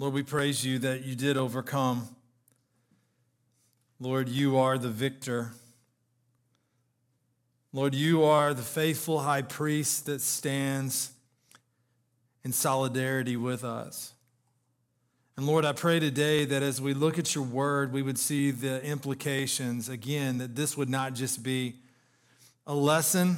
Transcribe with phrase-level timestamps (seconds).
[0.00, 2.08] Lord, we praise you that you did overcome.
[4.00, 5.50] Lord, you are the victor.
[7.74, 11.10] Lord, you are the faithful high priest that stands
[12.44, 14.14] in solidarity with us.
[15.36, 18.52] And Lord, I pray today that as we look at your word, we would see
[18.52, 21.74] the implications again, that this would not just be
[22.66, 23.36] a lesson,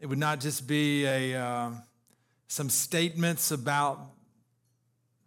[0.00, 1.70] it would not just be a, uh,
[2.46, 4.10] some statements about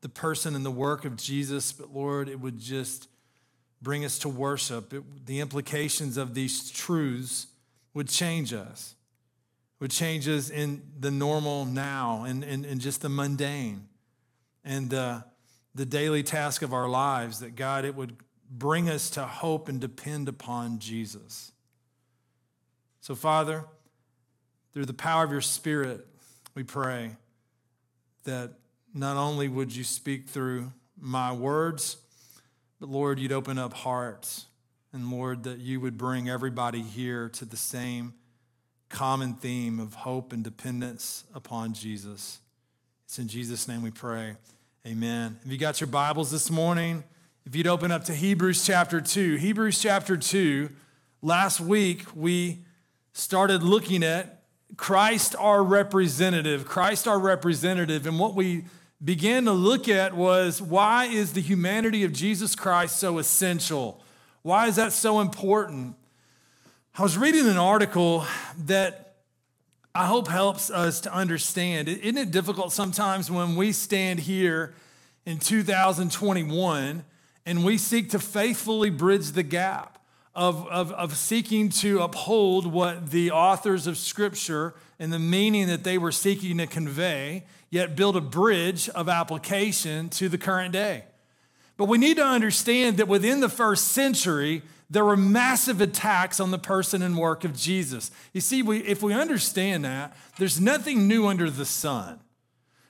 [0.05, 3.09] the person and the work of Jesus, but Lord, it would just
[3.81, 4.93] bring us to worship.
[4.93, 7.47] It, the implications of these truths
[7.95, 8.93] would change us,
[9.79, 13.87] would change us in the normal now and, and, and just the mundane.
[14.63, 15.21] And, uh,
[15.73, 18.15] the daily task of our lives, that God, it would
[18.47, 21.51] bring us to hope and depend upon Jesus.
[23.01, 23.65] So, Father,
[24.71, 26.05] through the power of your Spirit,
[26.53, 27.17] we pray
[28.25, 28.53] that
[28.95, 31.97] not only would you speak through my words,
[32.79, 34.45] but Lord, you'd open up hearts.
[34.93, 38.13] And Lord, that you would bring everybody here to the same
[38.87, 42.39] common theme of hope and dependence upon Jesus.
[43.03, 44.37] It's in Jesus' name we pray.
[44.87, 45.37] Amen.
[45.43, 47.03] Have you got your Bibles this morning?
[47.45, 49.35] If you'd open up to Hebrews chapter 2.
[49.35, 50.69] Hebrews chapter 2,
[51.21, 52.59] last week we
[53.11, 54.43] started looking at
[54.77, 56.65] Christ our representative.
[56.65, 58.07] Christ our representative.
[58.07, 58.63] And what we
[59.05, 64.01] began to look at was why is the humanity of Jesus Christ so essential?
[64.41, 65.95] Why is that so important?
[66.97, 68.25] I was reading an article
[68.65, 69.17] that
[69.93, 71.87] I hope helps us to understand.
[71.87, 74.73] Isn't it difficult sometimes when we stand here
[75.25, 77.05] in 2021
[77.45, 79.99] and we seek to faithfully bridge the gap
[80.35, 85.83] of, of, of seeking to uphold what the authors of Scripture and the meaning that
[85.83, 91.05] they were seeking to convey, yet build a bridge of application to the current day?
[91.77, 96.51] But we need to understand that within the first century, there were massive attacks on
[96.51, 98.11] the person and work of Jesus.
[98.33, 102.19] You see, we, if we understand that, there's nothing new under the sun.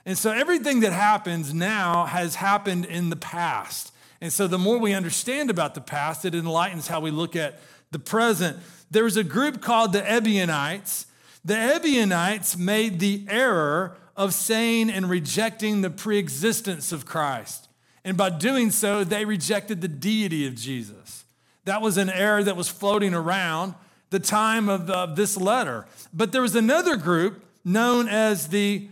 [0.06, 3.92] And so everything that happens now has happened in the past.
[4.26, 7.60] And so the more we understand about the past, it enlightens how we look at
[7.92, 8.58] the present.
[8.90, 11.06] There was a group called the Ebionites.
[11.44, 17.68] The Ebionites made the error of saying and rejecting the preexistence of Christ.
[18.04, 21.26] And by doing so, they rejected the deity of Jesus.
[21.66, 23.76] That was an error that was floating around
[24.10, 25.86] the time of, of this letter.
[26.12, 28.88] But there was another group known as the,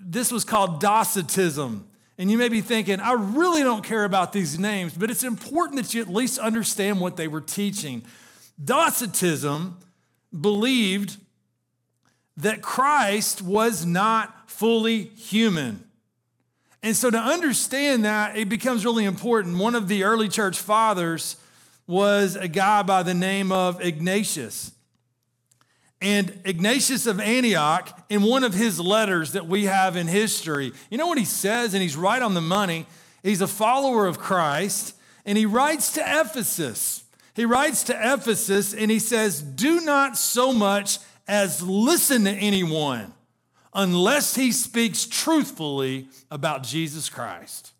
[0.00, 1.88] this was called Docetism.
[2.18, 5.82] And you may be thinking, I really don't care about these names, but it's important
[5.82, 8.04] that you at least understand what they were teaching.
[8.62, 9.78] Docetism
[10.38, 11.18] believed
[12.38, 15.84] that Christ was not fully human.
[16.82, 19.58] And so to understand that, it becomes really important.
[19.58, 21.36] One of the early church fathers
[21.86, 24.72] was a guy by the name of Ignatius.
[26.00, 30.98] And Ignatius of Antioch, in one of his letters that we have in history, you
[30.98, 32.86] know what he says, and he's right on the money.
[33.22, 37.04] He's a follower of Christ, and he writes to Ephesus.
[37.34, 43.12] He writes to Ephesus, and he says, Do not so much as listen to anyone
[43.74, 47.72] unless he speaks truthfully about Jesus Christ.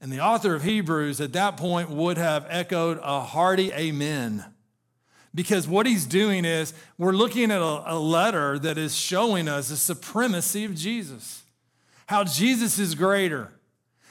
[0.00, 4.44] And the author of Hebrews at that point would have echoed a hearty amen.
[5.34, 9.68] Because what he's doing is we're looking at a, a, letter that is showing us
[9.68, 11.42] the supremacy of Jesus,
[12.06, 13.52] how Jesus is greater.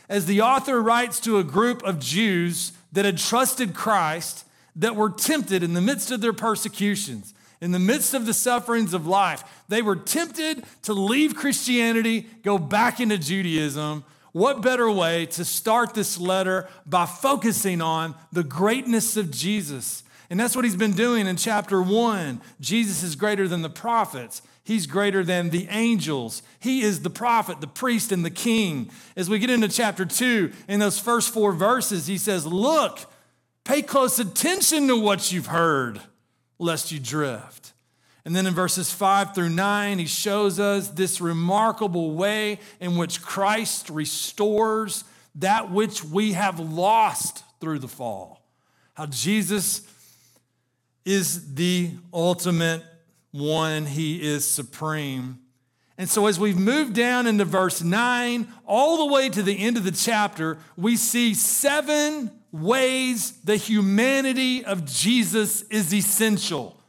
[0.08, 5.10] As the author writes to a group of Jews that had trusted Christ, that were
[5.10, 9.44] tempted in the midst of their persecutions, in the midst of the sufferings of life,
[9.68, 15.94] they were tempted to leave Christianity, go back into Judaism, what better way to start
[15.94, 20.04] this letter by focusing on the greatness of Jesus?
[20.30, 22.42] And that's what he's been doing in chapter one.
[22.60, 24.42] Jesus is greater than the prophets.
[24.64, 26.44] He's greater than the angels.
[26.60, 28.92] He is the prophet, the priest, and the king.
[29.16, 33.00] As we get into chapter two, in those first four verses, he says, Look,
[33.64, 36.00] pay close attention to what you've heard,
[36.60, 37.74] lest you drift.
[38.26, 43.24] And then in verses five through nine, he shows us this remarkable way in which
[43.24, 45.04] Christ restores
[45.36, 48.44] that which we have lost through the fall.
[48.94, 49.80] How Jesus
[51.10, 52.84] is the ultimate
[53.32, 55.40] one, he is supreme.
[55.98, 59.76] And so, as we've moved down into verse 9, all the way to the end
[59.76, 66.80] of the chapter, we see seven ways the humanity of Jesus is essential.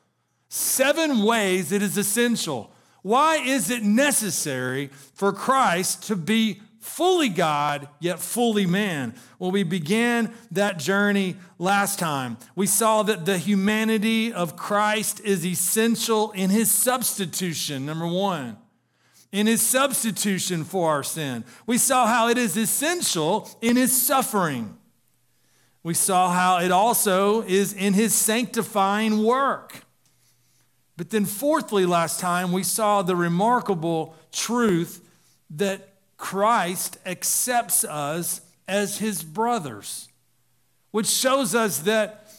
[0.51, 2.71] Seven ways it is essential.
[3.03, 9.15] Why is it necessary for Christ to be fully God, yet fully man.
[9.39, 12.39] Well, we began that journey last time.
[12.57, 18.57] We saw that the humanity of Christ is essential in his substitution, number one,
[19.31, 21.45] in his substitution for our sin.
[21.67, 24.77] We saw how it is essential in his suffering.
[25.83, 29.85] We saw how it also is in his sanctifying work.
[30.97, 35.03] But then, fourthly, last time, we saw the remarkable truth
[35.51, 35.90] that
[36.21, 40.09] Christ accepts us as his brothers,
[40.91, 42.31] which shows us that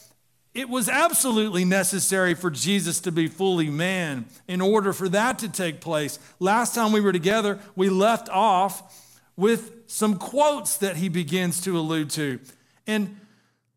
[0.54, 5.48] it was absolutely necessary for Jesus to be fully man in order for that to
[5.48, 6.20] take place.
[6.38, 11.76] Last time we were together, we left off with some quotes that he begins to
[11.76, 12.38] allude to.
[12.86, 13.18] And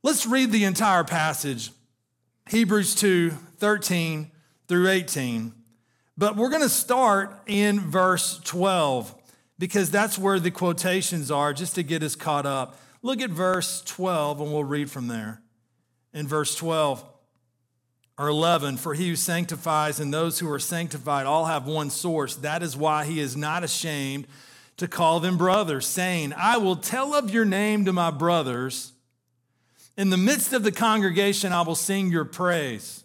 [0.03, 1.71] let's read the entire passage
[2.47, 4.31] Hebrews 2 13
[4.67, 5.51] through 18.
[6.15, 9.23] But we're going to start in verse 12
[9.57, 12.77] because that's where the quotations are, just to get us caught up.
[13.01, 15.41] Look at verse 12 and we'll read from there.
[16.13, 17.03] In verse 12
[18.17, 22.35] or 11, for he who sanctifies and those who are sanctified all have one source.
[22.37, 24.27] That is why he is not ashamed
[24.77, 28.91] to call them brothers, saying, I will tell of your name to my brothers.
[29.97, 33.04] In the midst of the congregation, I will sing your praise.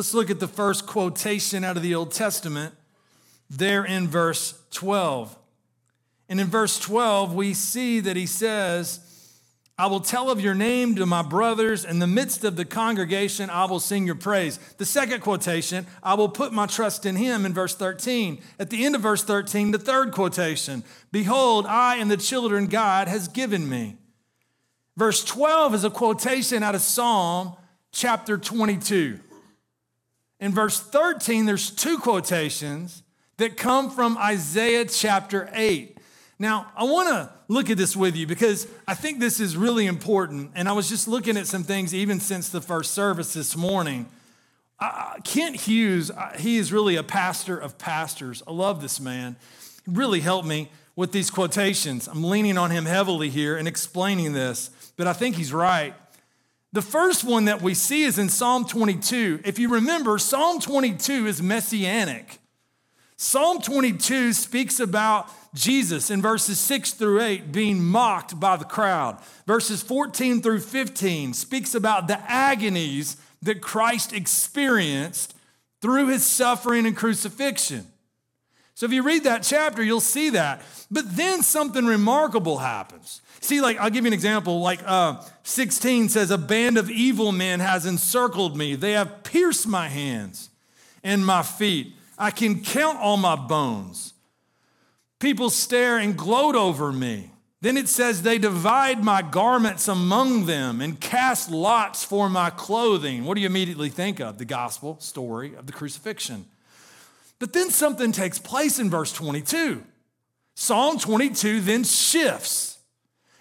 [0.00, 2.74] Let's look at the first quotation out of the Old Testament
[3.50, 5.36] there in verse 12.
[6.26, 9.00] And in verse 12, we see that he says,
[9.76, 11.84] I will tell of your name to my brothers.
[11.84, 14.56] In the midst of the congregation, I will sing your praise.
[14.78, 18.40] The second quotation, I will put my trust in him in verse 13.
[18.58, 20.82] At the end of verse 13, the third quotation,
[21.12, 23.98] Behold, I and the children God has given me.
[24.96, 27.52] Verse 12 is a quotation out of Psalm
[27.92, 29.20] chapter 22.
[30.40, 33.02] In verse 13, there's two quotations
[33.36, 35.98] that come from Isaiah chapter 8.
[36.38, 39.86] Now, I want to look at this with you because I think this is really
[39.86, 40.52] important.
[40.54, 44.08] And I was just looking at some things even since the first service this morning.
[44.78, 48.42] Uh, Kent Hughes, uh, he is really a pastor of pastors.
[48.46, 49.36] I love this man.
[49.84, 52.08] He really helped me with these quotations.
[52.08, 55.94] I'm leaning on him heavily here and explaining this, but I think he's right.
[56.72, 59.40] The first one that we see is in Psalm 22.
[59.44, 62.38] If you remember, Psalm 22 is messianic.
[63.16, 69.18] Psalm 22 speaks about Jesus in verses 6 through 8 being mocked by the crowd.
[69.46, 75.34] Verses 14 through 15 speaks about the agonies that Christ experienced
[75.82, 77.86] through his suffering and crucifixion.
[78.74, 80.62] So if you read that chapter, you'll see that.
[80.90, 83.20] But then something remarkable happens.
[83.40, 84.60] See, like, I'll give you an example.
[84.60, 88.74] Like, uh, 16 says, A band of evil men has encircled me.
[88.74, 90.50] They have pierced my hands
[91.02, 91.94] and my feet.
[92.18, 94.12] I can count all my bones.
[95.18, 97.30] People stare and gloat over me.
[97.62, 103.24] Then it says, They divide my garments among them and cast lots for my clothing.
[103.24, 104.36] What do you immediately think of?
[104.36, 106.44] The gospel story of the crucifixion.
[107.38, 109.82] But then something takes place in verse 22.
[110.54, 112.69] Psalm 22 then shifts.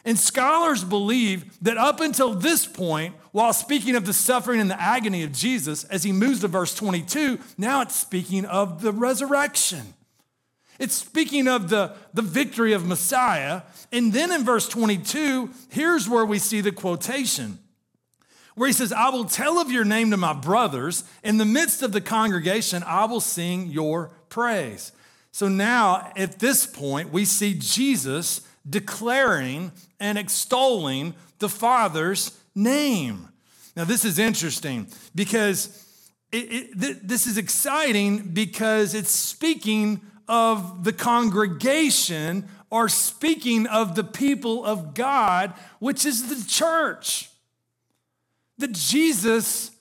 [0.06, 4.82] And scholars believe that up until this point, while speaking of the suffering and the
[4.82, 9.94] agony of Jesus, as he moves to verse 22, now it's speaking of the resurrection.
[10.80, 13.64] It's speaking of the, the victory of Messiah.
[13.92, 17.60] And then in verse 22, here's where we see the quotation
[18.60, 21.06] where he says, I will tell of your name to my brothers.
[21.24, 24.92] In the midst of the congregation, I will sing your praise.
[25.32, 33.30] So now, at this point, we see Jesus declaring and extolling the Father's name.
[33.76, 35.86] Now, this is interesting because
[36.32, 44.04] it, it, this is exciting because it's speaking of the congregation or speaking of the
[44.04, 47.30] people of God, which is the church.
[48.60, 49.72] That Jesus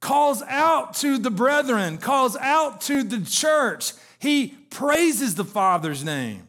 [0.00, 3.92] calls out to the brethren, calls out to the church.
[4.18, 6.45] He praises the Father's name.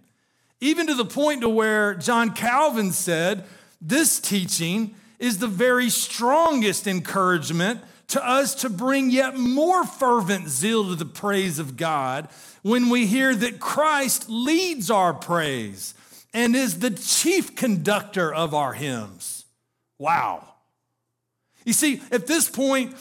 [0.59, 3.45] Even to the point to where John Calvin said,
[3.81, 10.87] this teaching is the very strongest encouragement to us to bring yet more fervent zeal
[10.89, 12.29] to the praise of God
[12.61, 15.93] when we hear that Christ leads our praise
[16.33, 19.45] and is the chief conductor of our hymns.
[19.99, 20.47] Wow.
[21.65, 22.95] You see, at this point,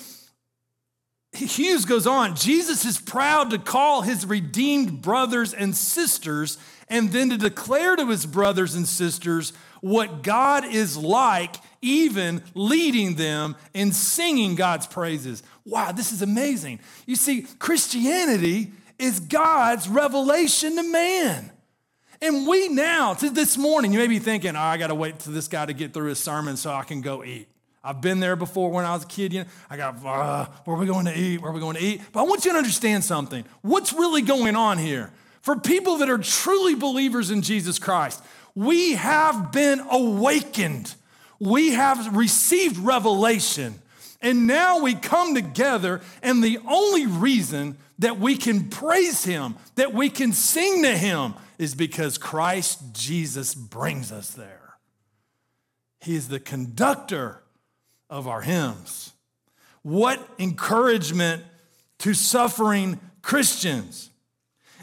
[1.32, 7.30] Hughes goes on Jesus is proud to call his redeemed brothers and sisters and then
[7.30, 13.92] to declare to his brothers and sisters what God is like, even leading them in
[13.92, 15.42] singing God's praises.
[15.64, 16.80] Wow, this is amazing.
[17.06, 21.52] You see, Christianity is God's revelation to man.
[22.22, 25.20] And we now, to this morning, you may be thinking, oh, I got to wait
[25.20, 27.48] for this guy to get through his sermon so I can go eat.
[27.84, 29.32] I've been there before when I was a kid.
[29.32, 31.40] You know, I got, uh, where are we going to eat?
[31.40, 32.00] Where are we going to eat?
[32.12, 33.44] But I want you to understand something.
[33.60, 35.12] What's really going on here?
[35.46, 38.20] For people that are truly believers in Jesus Christ,
[38.56, 40.92] we have been awakened.
[41.38, 43.76] We have received revelation.
[44.20, 49.94] And now we come together, and the only reason that we can praise Him, that
[49.94, 54.74] we can sing to Him, is because Christ Jesus brings us there.
[56.00, 57.40] He is the conductor
[58.10, 59.12] of our hymns.
[59.82, 61.44] What encouragement
[61.98, 64.10] to suffering Christians.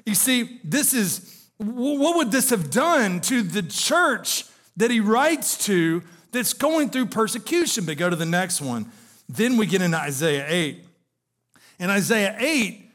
[0.06, 4.46] You see, this is what would this have done to the church
[4.76, 7.86] that he writes to that's going through persecution?
[7.86, 8.92] But go to the next one.
[9.30, 10.86] Then we get into Isaiah 8.
[11.80, 12.92] In Isaiah 8,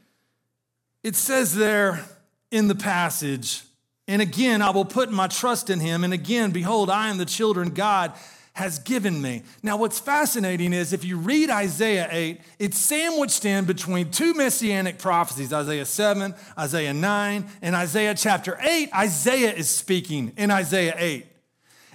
[1.02, 2.04] it says there
[2.50, 3.62] in the passage,
[4.06, 6.02] and again, I will put my trust in him.
[6.02, 8.12] And again, behold, I am the children God
[8.58, 9.44] has given me.
[9.62, 14.98] Now, what's fascinating is if you read Isaiah 8, it's sandwiched in between two messianic
[14.98, 18.92] prophecies Isaiah 7, Isaiah 9, and Isaiah chapter 8.
[18.92, 21.26] Isaiah is speaking in Isaiah 8.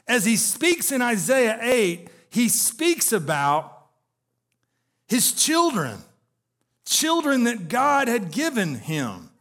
[0.08, 3.88] As he speaks in Isaiah 8, he speaks about
[5.10, 5.98] his children,
[6.86, 9.32] children that God had given him.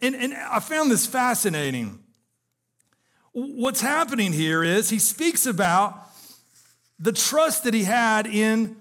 [0.00, 1.98] And, and I found this fascinating.
[3.32, 6.05] What's happening here is he speaks about
[6.98, 8.76] the trust that he had in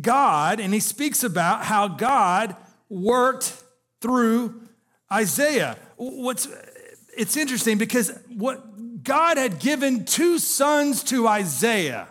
[0.00, 2.56] God, and he speaks about how God
[2.88, 3.54] worked
[4.00, 4.60] through
[5.12, 5.76] Isaiah.
[5.96, 6.48] What's
[7.16, 12.08] it's interesting because what God had given two sons to Isaiah.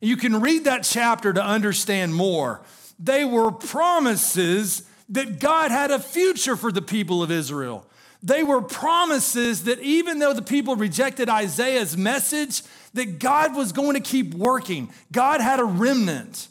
[0.00, 2.62] You can read that chapter to understand more.
[2.98, 7.86] They were promises that God had a future for the people of Israel.
[8.22, 12.62] They were promises that even though the people rejected Isaiah's message,
[12.96, 14.90] that God was going to keep working.
[15.12, 16.48] God had a remnant.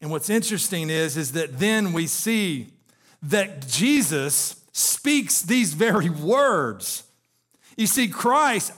[0.00, 2.68] And what's interesting is, is that then we see
[3.22, 7.02] that Jesus speaks these very words.
[7.76, 8.72] You see, Christ,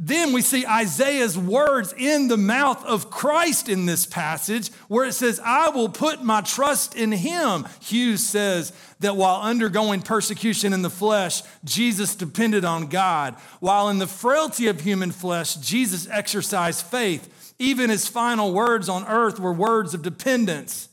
[0.00, 5.12] then we see Isaiah's words in the mouth of Christ in this passage, where it
[5.12, 7.66] says, I will put my trust in him.
[7.80, 13.34] Hughes says that while undergoing persecution in the flesh, Jesus depended on God.
[13.58, 17.54] While in the frailty of human flesh, Jesus exercised faith.
[17.58, 20.90] Even his final words on earth were words of dependence.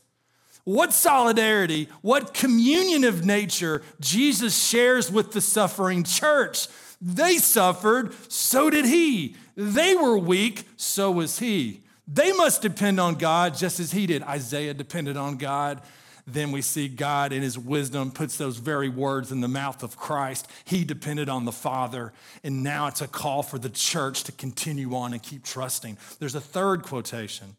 [0.64, 6.66] What solidarity, what communion of nature Jesus shares with the suffering church.
[7.00, 9.36] They suffered, so did he.
[9.54, 11.82] They were weak, so was he.
[12.08, 14.22] They must depend on God just as he did.
[14.22, 15.82] Isaiah depended on God.
[16.26, 19.96] Then we see God in his wisdom puts those very words in the mouth of
[19.96, 20.48] Christ.
[20.64, 22.12] He depended on the Father.
[22.42, 25.98] And now it's a call for the church to continue on and keep trusting.
[26.18, 27.56] There's a third quotation.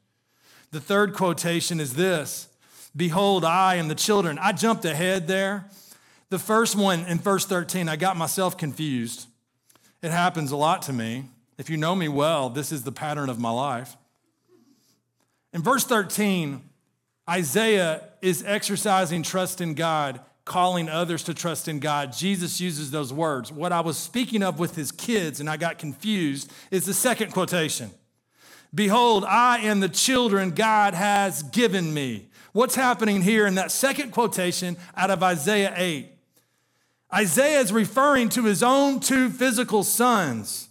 [0.71, 2.49] The third quotation is this
[2.95, 4.37] Behold, I and the children.
[4.37, 5.69] I jumped ahead there.
[6.29, 9.26] The first one in verse 13, I got myself confused.
[10.01, 11.25] It happens a lot to me.
[11.57, 13.97] If you know me well, this is the pattern of my life.
[15.53, 16.61] In verse 13,
[17.29, 22.13] Isaiah is exercising trust in God, calling others to trust in God.
[22.13, 23.51] Jesus uses those words.
[23.51, 27.33] What I was speaking of with his kids, and I got confused, is the second
[27.33, 27.91] quotation
[28.73, 32.27] Behold, I am the children God has given me.
[32.51, 36.09] What's happening here in that second quotation out of Isaiah 8?
[37.13, 40.67] Isaiah is referring to his own two physical sons.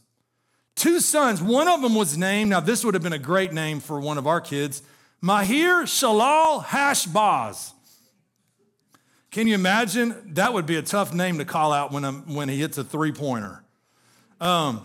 [0.74, 1.40] Two sons.
[1.40, 4.18] One of them was named, now this would have been a great name for one
[4.18, 4.82] of our kids,
[5.22, 7.72] Maher Shalal Hashbaz.
[9.30, 10.14] Can you imagine?
[10.34, 13.12] That would be a tough name to call out when, when he hits a three
[13.12, 13.62] pointer.
[14.40, 14.84] Um,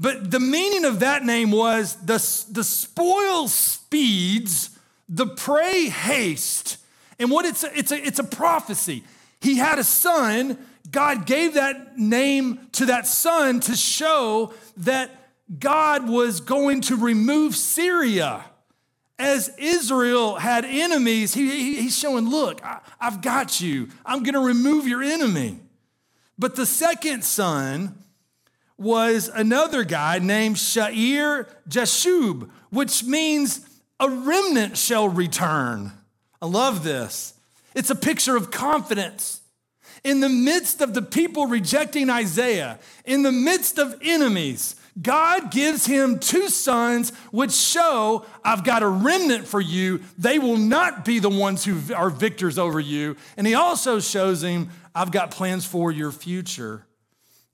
[0.00, 2.18] but the meaning of that name was the,
[2.50, 4.78] the spoil speeds,
[5.08, 6.78] the prey haste.
[7.18, 9.04] And what it's it's a, it's a prophecy.
[9.44, 10.58] He had a son.
[10.90, 15.10] God gave that name to that son to show that
[15.58, 18.44] God was going to remove Syria.
[19.18, 23.88] As Israel had enemies, he, he, he's showing, look, I, I've got you.
[24.04, 25.60] I'm going to remove your enemy.
[26.36, 27.96] But the second son,
[28.76, 33.60] was another guy named Shear Jashub, which means
[34.00, 35.92] a remnant shall return.
[36.42, 37.33] I love this.
[37.74, 39.40] It's a picture of confidence.
[40.02, 45.86] In the midst of the people rejecting Isaiah, in the midst of enemies, God gives
[45.86, 50.02] him two sons which show I've got a remnant for you.
[50.16, 53.16] They will not be the ones who are victors over you.
[53.36, 56.86] And he also shows him I've got plans for your future.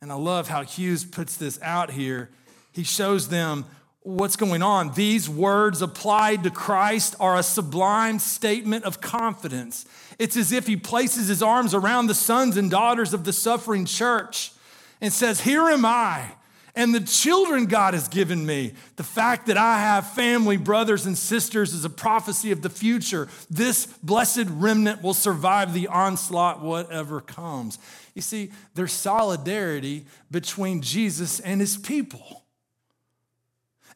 [0.02, 2.30] And I love how Hughes puts this out here.
[2.72, 3.64] He shows them
[4.00, 4.92] what's going on.
[4.94, 9.86] These words applied to Christ are a sublime statement of confidence.
[10.20, 13.86] It's as if he places his arms around the sons and daughters of the suffering
[13.86, 14.52] church
[15.00, 16.32] and says, Here am I.
[16.76, 21.16] And the children God has given me, the fact that I have family, brothers, and
[21.16, 23.28] sisters is a prophecy of the future.
[23.48, 27.78] This blessed remnant will survive the onslaught, whatever comes.
[28.14, 32.44] You see, there's solidarity between Jesus and his people.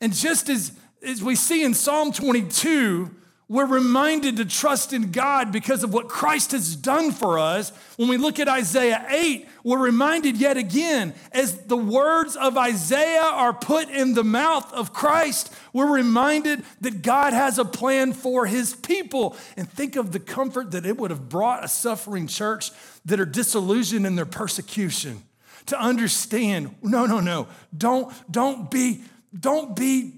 [0.01, 0.73] And just as,
[1.07, 3.11] as we see in Psalm 22,
[3.47, 7.71] we're reminded to trust in God because of what Christ has done for us.
[7.97, 13.21] When we look at Isaiah 8, we're reminded yet again, as the words of Isaiah
[13.21, 18.47] are put in the mouth of Christ, we're reminded that God has a plan for
[18.47, 19.37] his people.
[19.59, 22.71] And think of the comfort that it would have brought a suffering church
[23.05, 25.23] that are disillusioned in their persecution
[25.67, 29.03] to understand no, no, no, don't, don't be,
[29.39, 30.13] don't be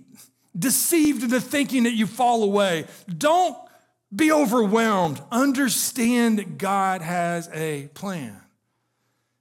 [0.58, 2.86] deceived into thinking that you fall away.
[3.08, 3.56] Don't
[4.14, 5.20] be overwhelmed.
[5.30, 8.40] Understand that God has a plan.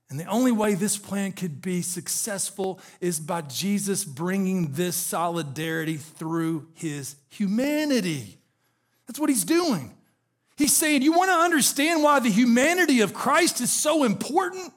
[0.09, 5.97] And the only way this plan could be successful is by Jesus bringing this solidarity
[5.97, 8.37] through his humanity.
[9.07, 9.93] That's what he's doing.
[10.57, 14.71] He's saying, You want to understand why the humanity of Christ is so important?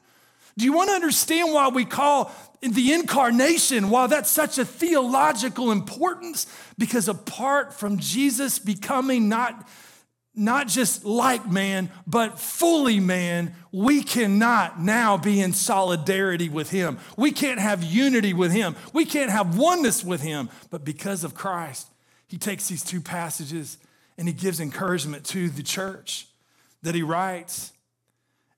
[0.59, 5.71] Do you want to understand why we call the incarnation, why that's such a theological
[5.71, 6.53] importance?
[6.77, 9.69] Because apart from Jesus becoming not,
[10.35, 16.99] not just like man, but fully man, we cannot now be in solidarity with him.
[17.15, 18.75] We can't have unity with him.
[18.91, 20.49] We can't have oneness with him.
[20.69, 21.87] But because of Christ,
[22.27, 23.77] he takes these two passages
[24.17, 26.27] and he gives encouragement to the church
[26.81, 27.71] that he writes.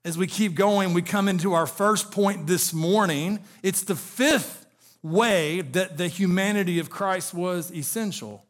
[0.04, 3.38] As we keep going, we come into our first point this morning.
[3.62, 4.66] It's the fifth
[5.00, 8.44] way that the humanity of Christ was essential.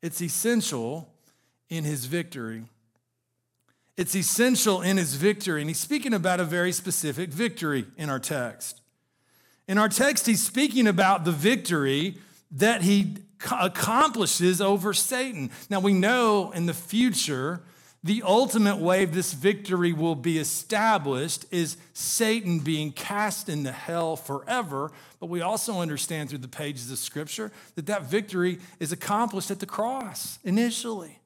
[0.00, 1.12] It's essential
[1.68, 2.64] in his victory.
[3.98, 5.60] It's essential in his victory.
[5.60, 8.80] And he's speaking about a very specific victory in our text.
[9.68, 12.16] In our text, he's speaking about the victory
[12.50, 13.16] that he
[13.50, 15.50] accomplishes over Satan.
[15.68, 17.62] Now, we know in the future,
[18.04, 24.90] the ultimate way this victory will be established is Satan being cast into hell forever.
[25.20, 29.60] But we also understand through the pages of Scripture that that victory is accomplished at
[29.60, 31.20] the cross initially.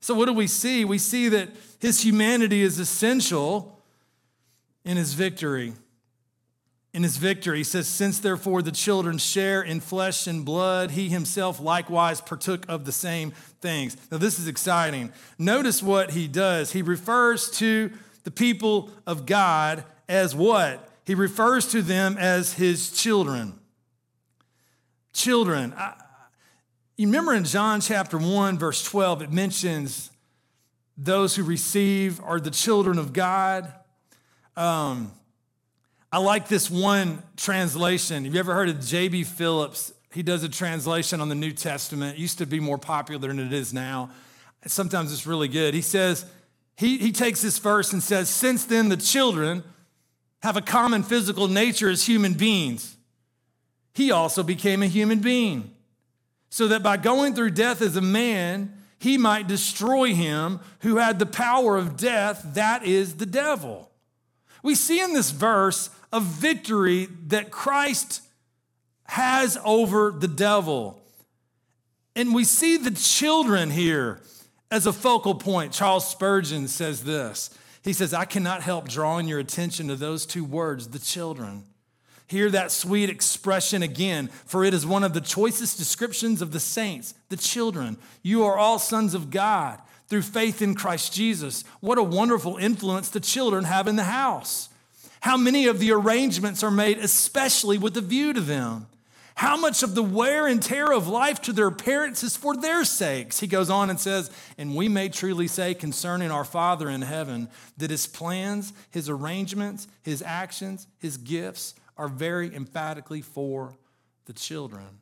[0.00, 0.84] So, what do we see?
[0.84, 1.48] We see that
[1.78, 3.82] his humanity is essential
[4.84, 5.72] in his victory
[6.92, 7.58] in his victory.
[7.58, 12.66] He says, Since therefore the children share in flesh and blood, he himself likewise partook
[12.68, 13.96] of the same things.
[14.10, 15.12] Now, this is exciting.
[15.38, 16.72] Notice what he does.
[16.72, 17.90] He refers to
[18.24, 20.88] the people of God as what?
[21.04, 23.58] He refers to them as his children.
[25.12, 25.74] Children.
[25.76, 25.94] I,
[26.96, 30.10] you remember in John chapter 1, verse 12, it mentions
[30.96, 33.72] those who receive are the children of God.
[34.56, 35.12] Um,
[36.10, 38.24] I like this one translation.
[38.24, 39.24] Have you ever heard of J.B.
[39.24, 39.92] Phillips?
[40.10, 42.16] He does a translation on the New Testament.
[42.16, 44.10] It used to be more popular than it is now.
[44.66, 45.74] Sometimes it's really good.
[45.74, 46.24] He says,
[46.76, 49.62] he, he takes this verse and says, Since then the children
[50.42, 52.96] have a common physical nature as human beings,
[53.92, 55.72] he also became a human being.
[56.50, 61.18] So that by going through death as a man, he might destroy him who had
[61.18, 63.87] the power of death, that is the devil.
[64.62, 68.22] We see in this verse a victory that Christ
[69.04, 71.00] has over the devil.
[72.16, 74.20] And we see the children here
[74.70, 75.72] as a focal point.
[75.72, 77.50] Charles Spurgeon says this
[77.82, 81.64] He says, I cannot help drawing your attention to those two words, the children.
[82.26, 86.60] Hear that sweet expression again, for it is one of the choicest descriptions of the
[86.60, 87.96] saints, the children.
[88.22, 91.64] You are all sons of God through faith in Christ Jesus.
[91.80, 94.68] What a wonderful influence the children have in the house.
[95.20, 98.86] How many of the arrangements are made especially with a view to them?
[99.34, 102.84] How much of the wear and tear of life to their parents is for their
[102.84, 103.38] sakes?
[103.38, 107.48] He goes on and says, And we may truly say concerning our Father in heaven
[107.76, 113.76] that his plans, his arrangements, his actions, his gifts are very emphatically for
[114.24, 114.98] the children.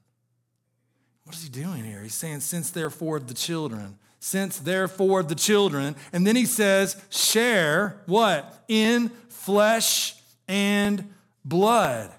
[1.24, 2.02] What is he doing here?
[2.02, 5.94] He's saying, Since therefore the children, since therefore the children.
[6.12, 8.64] And then he says, Share what?
[8.66, 10.16] In flesh
[10.48, 12.10] and blood.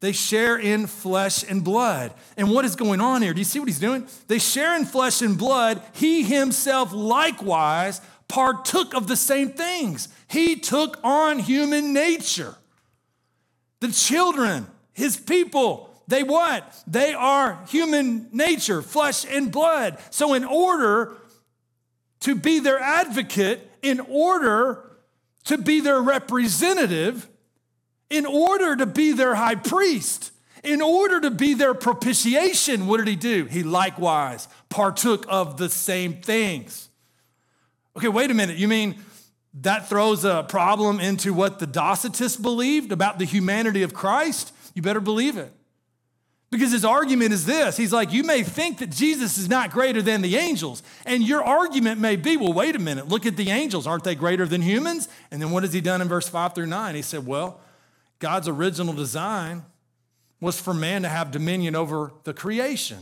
[0.00, 2.14] They share in flesh and blood.
[2.38, 3.34] And what is going on here?
[3.34, 4.06] Do you see what he's doing?
[4.28, 5.82] They share in flesh and blood.
[5.92, 10.08] He himself likewise partook of the same things.
[10.26, 12.54] He took on human nature.
[13.80, 16.74] The children, his people, they what?
[16.86, 19.98] They are human nature, flesh and blood.
[20.10, 21.16] So, in order
[22.20, 24.90] to be their advocate, in order
[25.44, 27.28] to be their representative,
[28.08, 30.32] in order to be their high priest,
[30.64, 33.44] in order to be their propitiation, what did he do?
[33.44, 36.88] He likewise partook of the same things.
[37.98, 38.56] Okay, wait a minute.
[38.56, 38.96] You mean
[39.60, 44.54] that throws a problem into what the Docetists believed about the humanity of Christ?
[44.74, 45.52] You better believe it.
[46.50, 50.00] Because his argument is this He's like, You may think that Jesus is not greater
[50.00, 50.82] than the angels.
[51.04, 53.86] And your argument may be, Well, wait a minute, look at the angels.
[53.86, 55.08] Aren't they greater than humans?
[55.30, 56.94] And then what has he done in verse 5 through 9?
[56.94, 57.60] He said, Well,
[58.18, 59.62] God's original design
[60.40, 62.98] was for man to have dominion over the creation.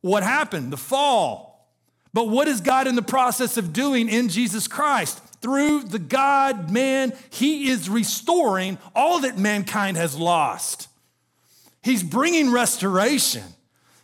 [0.00, 0.72] What happened?
[0.72, 1.68] The fall.
[2.12, 5.22] But what is God in the process of doing in Jesus Christ?
[5.40, 10.88] Through the God man, He is restoring all that mankind has lost.
[11.82, 13.44] He's bringing restoration.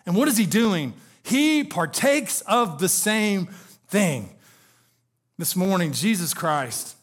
[0.04, 0.94] And what is He doing?
[1.22, 3.46] He partakes of the same
[3.88, 4.30] thing.
[5.38, 6.96] This morning, Jesus Christ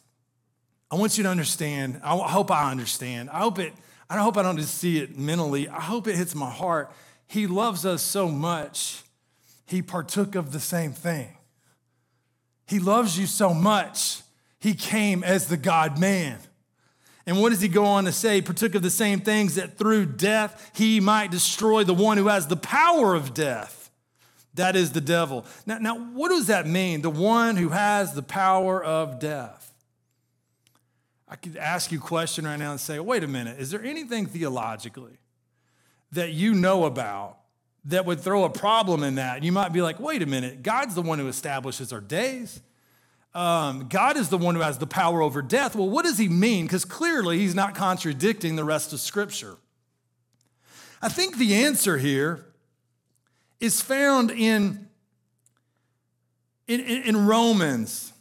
[0.94, 2.00] I want you to understand.
[2.04, 3.28] I hope I understand.
[3.30, 3.72] I hope it,
[4.08, 5.68] I hope I don't just see it mentally.
[5.68, 6.92] I hope it hits my heart.
[7.26, 9.02] He loves us so much,
[9.66, 11.36] he partook of the same thing.
[12.68, 14.20] He loves you so much,
[14.60, 16.38] he came as the God man.
[17.26, 18.36] And what does he go on to say?
[18.36, 22.28] He partook of the same things that through death he might destroy the one who
[22.28, 23.90] has the power of death.
[24.54, 25.46] That is the devil.
[25.66, 27.02] Now, now what does that mean?
[27.02, 29.72] The one who has the power of death.
[31.26, 33.82] I could ask you a question right now and say, wait a minute, is there
[33.82, 35.18] anything theologically
[36.12, 37.38] that you know about
[37.86, 39.42] that would throw a problem in that?
[39.42, 42.60] You might be like, wait a minute, God's the one who establishes our days.
[43.34, 45.74] Um, God is the one who has the power over death.
[45.74, 46.66] Well, what does he mean?
[46.66, 49.56] Because clearly he's not contradicting the rest of Scripture.
[51.02, 52.46] I think the answer here
[53.58, 54.88] is found in,
[56.68, 58.12] in, in Romans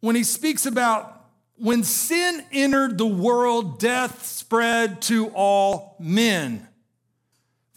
[0.00, 1.14] when he speaks about
[1.56, 6.68] when sin entered the world, death spread to all men.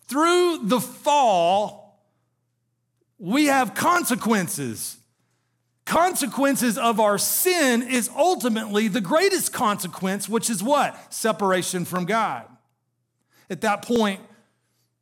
[0.07, 2.01] Through the fall,
[3.19, 4.97] we have consequences.
[5.87, 11.11] Consequences of our sin is ultimately the greatest consequence, which is what?
[11.11, 12.45] Separation from God.
[13.49, 14.21] At that point,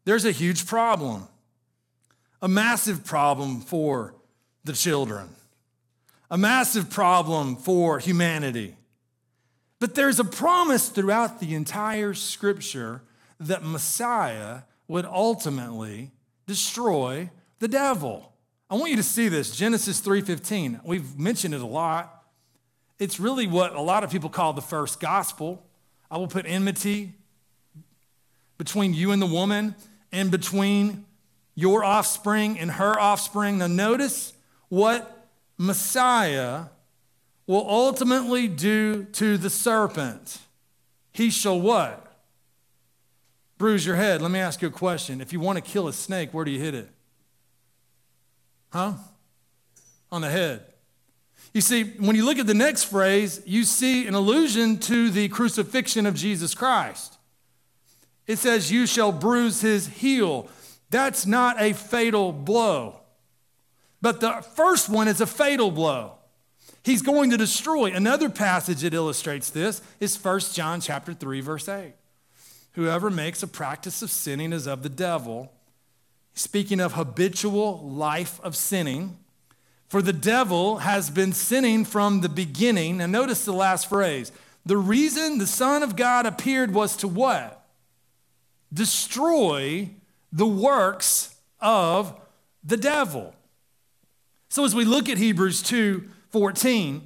[0.05, 1.27] there's a huge problem,
[2.41, 4.15] a massive problem for
[4.63, 5.27] the children
[6.31, 8.75] a massive problem for humanity.
[9.79, 13.03] But there's a promise throughout the entire scripture
[13.39, 16.11] that Messiah would ultimately
[16.47, 18.33] destroy the devil.
[18.67, 20.81] I want you to see this Genesis 3:15.
[20.83, 22.23] We've mentioned it a lot.
[22.97, 25.63] It's really what a lot of people call the first gospel.
[26.09, 27.13] I will put enmity
[28.57, 29.75] between you and the woman
[30.11, 31.05] and between
[31.53, 33.59] your offspring and her offspring.
[33.59, 34.33] Now notice
[34.69, 36.65] what Messiah
[37.45, 40.39] will ultimately do to the serpent.
[41.11, 42.01] He shall what?
[43.57, 44.21] Bruise your head.
[44.21, 45.21] Let me ask you a question.
[45.21, 46.89] If you want to kill a snake, where do you hit it?
[48.75, 48.91] Huh?
[50.11, 50.65] On the head.
[51.53, 55.29] You see, when you look at the next phrase, you see an allusion to the
[55.29, 57.17] crucifixion of Jesus Christ.
[58.27, 60.49] It says, You shall bruise his heel.
[60.89, 62.99] That's not a fatal blow.
[64.01, 66.11] But the first one is a fatal blow.
[66.83, 67.93] He's going to destroy.
[67.93, 71.93] Another passage that illustrates this is 1 John chapter 3 verse 8.
[72.73, 75.53] Whoever makes a practice of sinning is of the devil.
[76.35, 79.17] Speaking of habitual life of sinning,
[79.87, 82.99] for the devil has been sinning from the beginning.
[82.99, 84.31] And notice the last phrase
[84.65, 87.65] The reason the Son of God appeared was to what?
[88.73, 89.89] Destroy
[90.31, 92.19] the works of
[92.63, 93.33] the devil.
[94.49, 97.01] So as we look at Hebrews 2 14,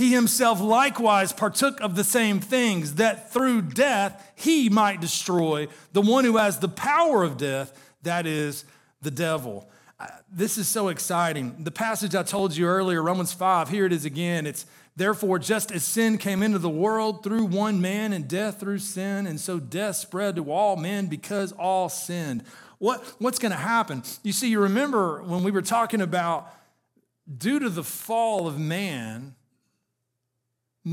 [0.00, 6.00] he himself likewise partook of the same things, that through death he might destroy the
[6.00, 8.64] one who has the power of death, that is,
[9.02, 9.68] the devil.
[9.98, 11.54] Uh, this is so exciting.
[11.64, 14.46] The passage I told you earlier, Romans 5, here it is again.
[14.46, 14.64] It's
[14.96, 19.26] therefore, just as sin came into the world through one man and death through sin,
[19.26, 22.44] and so death spread to all men because all sinned.
[22.78, 24.02] What, what's going to happen?
[24.22, 26.50] You see, you remember when we were talking about
[27.36, 29.34] due to the fall of man,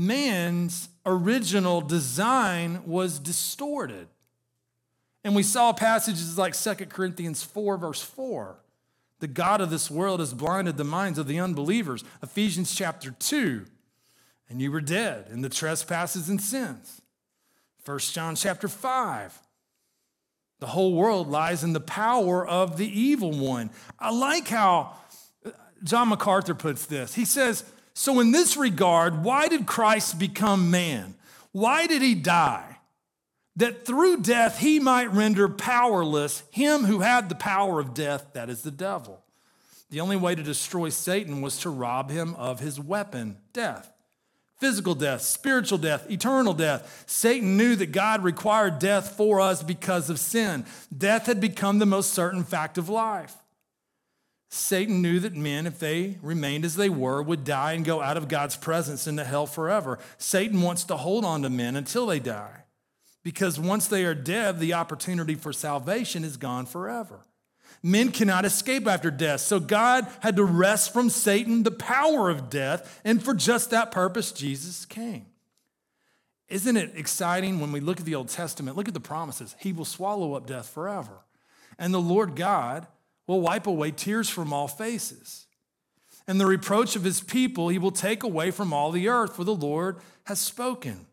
[0.06, 4.08] man's original design was distorted.
[5.24, 8.56] And we saw passages like 2 Corinthians 4, verse 4.
[9.20, 12.04] The God of this world has blinded the minds of the unbelievers.
[12.22, 13.64] Ephesians chapter 2,
[14.48, 17.02] and you were dead in the trespasses and sins.
[17.84, 19.40] 1 John chapter 5,
[20.60, 23.70] the whole world lies in the power of the evil one.
[23.98, 24.96] I like how
[25.82, 27.14] John MacArthur puts this.
[27.14, 27.64] He says,
[27.98, 31.16] So, in this regard, why did Christ become man?
[31.50, 32.78] Why did he die?
[33.56, 38.50] That through death he might render powerless him who had the power of death, that
[38.50, 39.24] is the devil.
[39.90, 43.92] The only way to destroy Satan was to rob him of his weapon, death.
[44.58, 47.02] Physical death, spiritual death, eternal death.
[47.08, 50.64] Satan knew that God required death for us because of sin.
[50.96, 53.34] Death had become the most certain fact of life.
[54.50, 58.16] Satan knew that men, if they remained as they were, would die and go out
[58.16, 59.98] of God's presence into hell forever.
[60.16, 62.64] Satan wants to hold on to men until they die
[63.22, 67.20] because once they are dead, the opportunity for salvation is gone forever.
[67.82, 72.48] Men cannot escape after death, so God had to wrest from Satan the power of
[72.48, 75.26] death, and for just that purpose, Jesus came.
[76.48, 78.76] Isn't it exciting when we look at the Old Testament?
[78.76, 79.54] Look at the promises.
[79.58, 81.20] He will swallow up death forever.
[81.78, 82.86] And the Lord God
[83.28, 85.46] will wipe away tears from all faces.
[86.26, 89.44] And the reproach of his people he will take away from all the earth, for
[89.44, 91.06] the Lord has spoken.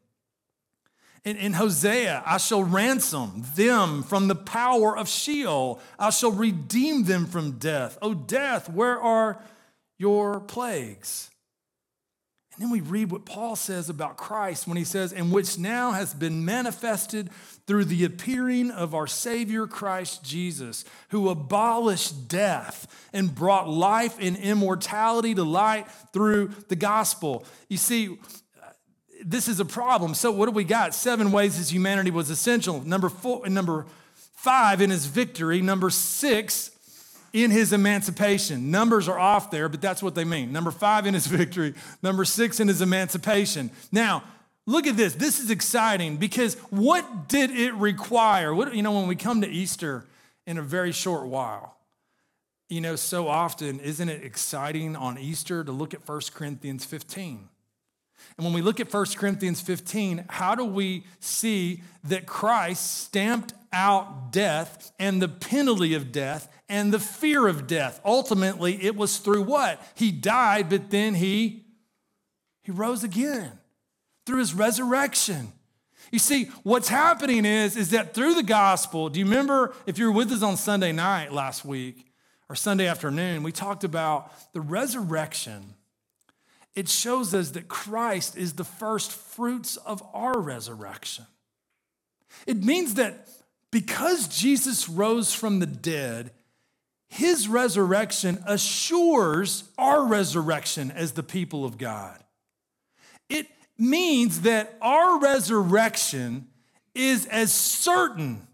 [1.23, 5.79] In, in, Hosea, I shall ransom them from the power of Sheol.
[5.97, 7.97] I shall redeem them from death.
[8.01, 9.41] O death, where are
[9.97, 11.31] your plagues?
[12.53, 15.91] And then we read what Paul says about Christ when he says, and which now
[15.91, 17.29] has been manifested
[17.67, 24.37] through the appearing of our Savior Christ Jesus, who abolished death and brought life and
[24.37, 27.45] immortality to light through the gospel.
[27.67, 28.19] You see,
[29.23, 30.13] this is a problem.
[30.13, 30.93] So, what do we got?
[30.93, 32.81] Seven ways his humanity was essential.
[32.81, 33.87] Number four, and number
[34.35, 35.61] five in his victory.
[35.61, 36.71] Number six,
[37.35, 38.71] in his emancipation.
[38.71, 40.53] Numbers are off there, but that's what they mean.
[40.53, 43.71] Number five in his victory, number six in his emancipation.
[43.91, 44.23] Now,
[44.65, 45.13] look at this.
[45.15, 48.53] This is exciting because what did it require?
[48.53, 50.05] What, you know, when we come to Easter
[50.45, 51.77] in a very short while,
[52.69, 57.49] you know, so often, isn't it exciting on Easter to look at 1 Corinthians 15?
[58.37, 63.53] And when we look at 1 Corinthians 15, how do we see that Christ stamped
[63.71, 68.01] out death and the penalty of death and the fear of death?
[68.03, 69.81] Ultimately, it was through what?
[69.93, 71.61] He died, but then he
[72.63, 73.59] he rose again
[74.25, 75.51] through his resurrection.
[76.11, 80.05] You see, what's happening is, is that through the gospel, do you remember if you
[80.05, 82.05] were with us on Sunday night last week
[82.49, 85.75] or Sunday afternoon, we talked about the resurrection
[86.75, 91.25] it shows us that Christ is the first fruits of our resurrection.
[92.45, 93.29] It means that
[93.71, 96.31] because Jesus rose from the dead,
[97.07, 102.21] his resurrection assures our resurrection as the people of God.
[103.77, 106.47] Means that our resurrection
[106.93, 108.47] is as certain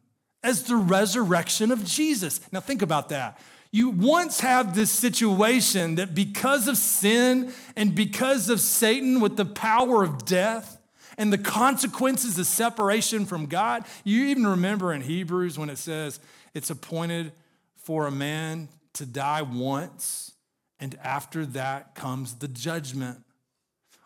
[0.44, 2.42] as the resurrection of Jesus.
[2.52, 3.40] Now, think about that.
[3.72, 9.46] You once have this situation that because of sin and because of Satan with the
[9.46, 10.78] power of death
[11.18, 16.20] and the consequences of separation from God, you even remember in Hebrews when it says
[16.54, 17.32] it's appointed
[17.76, 20.34] for a man to die once,
[20.80, 23.24] and after that comes the judgment.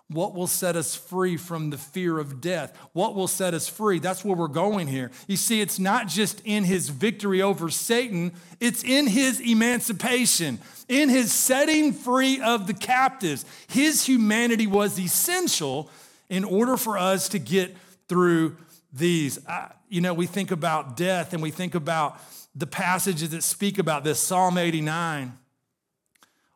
[0.08, 2.78] What will set us free from the fear of death?
[2.94, 3.98] What will set us free?
[3.98, 5.10] That's where we're going here.
[5.28, 11.10] You see, it's not just in his victory over Satan, it's in his emancipation, in
[11.10, 13.46] his setting free of the captives.
[13.68, 15.90] His humanity was essential
[16.30, 17.76] in order for us to get
[18.08, 18.58] through
[18.94, 19.44] these.
[19.48, 22.22] Uh, you know, we think about death and we think about
[22.56, 25.34] the passages that speak about this Psalm 89.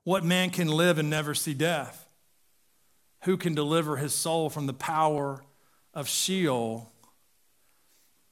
[0.03, 2.08] What man can live and never see death?
[3.21, 5.43] Who can deliver his soul from the power
[5.93, 6.91] of Sheol.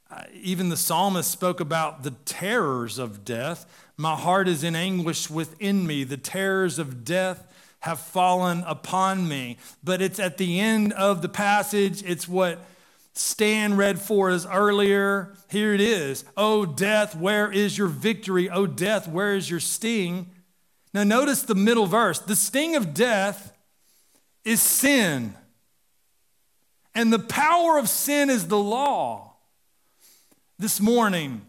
[0.09, 3.65] Uh, even the psalmist spoke about the terrors of death.
[3.97, 6.03] My heart is in anguish within me.
[6.05, 7.45] The terrors of death
[7.79, 9.57] have fallen upon me.
[9.83, 12.59] But it's at the end of the passage, it's what
[13.13, 15.33] Stan read for us earlier.
[15.49, 16.23] Here it is.
[16.37, 18.49] Oh, death, where is your victory?
[18.49, 20.29] Oh, death, where is your sting?
[20.93, 22.19] Now, notice the middle verse.
[22.19, 23.53] The sting of death
[24.47, 25.35] is sin,
[26.95, 29.33] and the power of sin is the law.
[30.57, 31.41] This morning,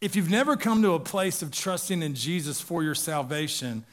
[0.00, 3.84] if you've never come to a place of trusting in Jesus for your salvation,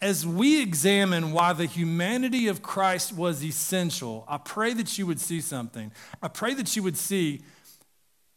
[0.00, 5.20] as we examine why the humanity of Christ was essential, I pray that you would
[5.20, 5.92] see something.
[6.22, 7.42] I pray that you would see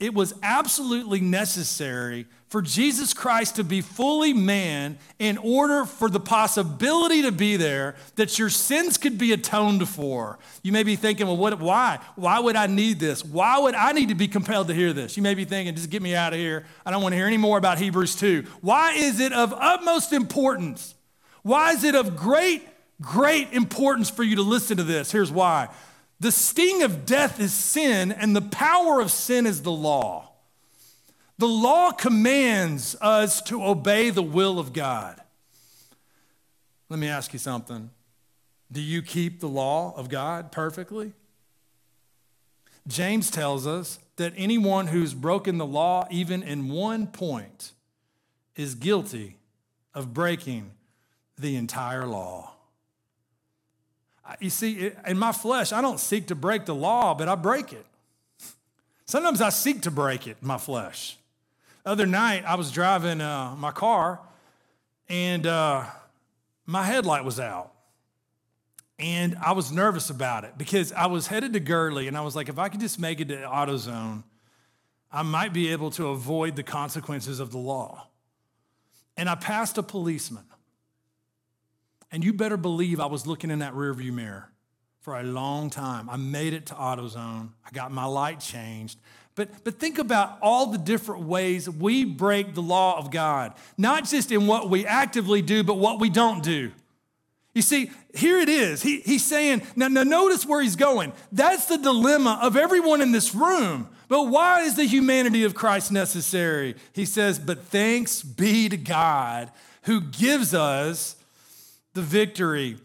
[0.03, 6.19] it was absolutely necessary for Jesus Christ to be fully man in order for the
[6.19, 10.39] possibility to be there that your sins could be atoned for.
[10.61, 11.99] You may be thinking, well, what, why?
[12.17, 13.23] Why would I need this?
[13.23, 15.15] Why would I need to be compelled to hear this?
[15.15, 16.65] You may be thinking, just get me out of here.
[16.85, 18.43] I don't want to hear any more about Hebrews 2.
[18.59, 20.95] Why is it of utmost importance?
[21.43, 22.67] Why is it of great,
[22.99, 25.13] great importance for you to listen to this?
[25.13, 25.69] Here's why
[26.19, 30.29] the sting of death is sin, and the power of sin is the law.
[31.37, 35.19] The law commands us to obey the will of God.
[36.89, 37.89] Let me ask you something.
[38.71, 41.13] Do you keep the law of God perfectly?
[42.87, 47.71] James tells us that anyone who's broken the law, even in one point,
[48.55, 49.37] is guilty
[49.93, 50.71] of breaking
[51.37, 52.52] the entire law.
[54.39, 57.73] You see, in my flesh, I don't seek to break the law, but I break
[57.73, 57.85] it.
[59.05, 61.17] Sometimes I seek to break it my flesh.
[61.85, 64.19] other night, I was driving uh, my car
[65.09, 65.83] and uh,
[66.65, 67.71] my headlight was out.
[68.99, 72.35] And I was nervous about it because I was headed to Gurley and I was
[72.35, 74.23] like, if I could just make it to AutoZone,
[75.11, 78.07] I might be able to avoid the consequences of the law.
[79.17, 80.45] And I passed a policeman.
[82.13, 84.47] And you better believe I was looking in that rearview mirror
[85.01, 86.07] for a long time.
[86.11, 87.49] I made it to AutoZone.
[87.65, 88.99] I got my light changed.
[89.33, 94.05] But, but think about all the different ways we break the law of God, not
[94.05, 96.71] just in what we actively do, but what we don't do.
[97.55, 98.83] You see, here it is.
[98.83, 101.13] He, he's saying, now, now notice where he's going.
[101.31, 103.89] That's the dilemma of everyone in this room.
[104.07, 106.75] But why is the humanity of Christ necessary?
[106.93, 109.51] He says, but thanks be to God
[109.83, 111.15] who gives us
[111.93, 112.77] the victory.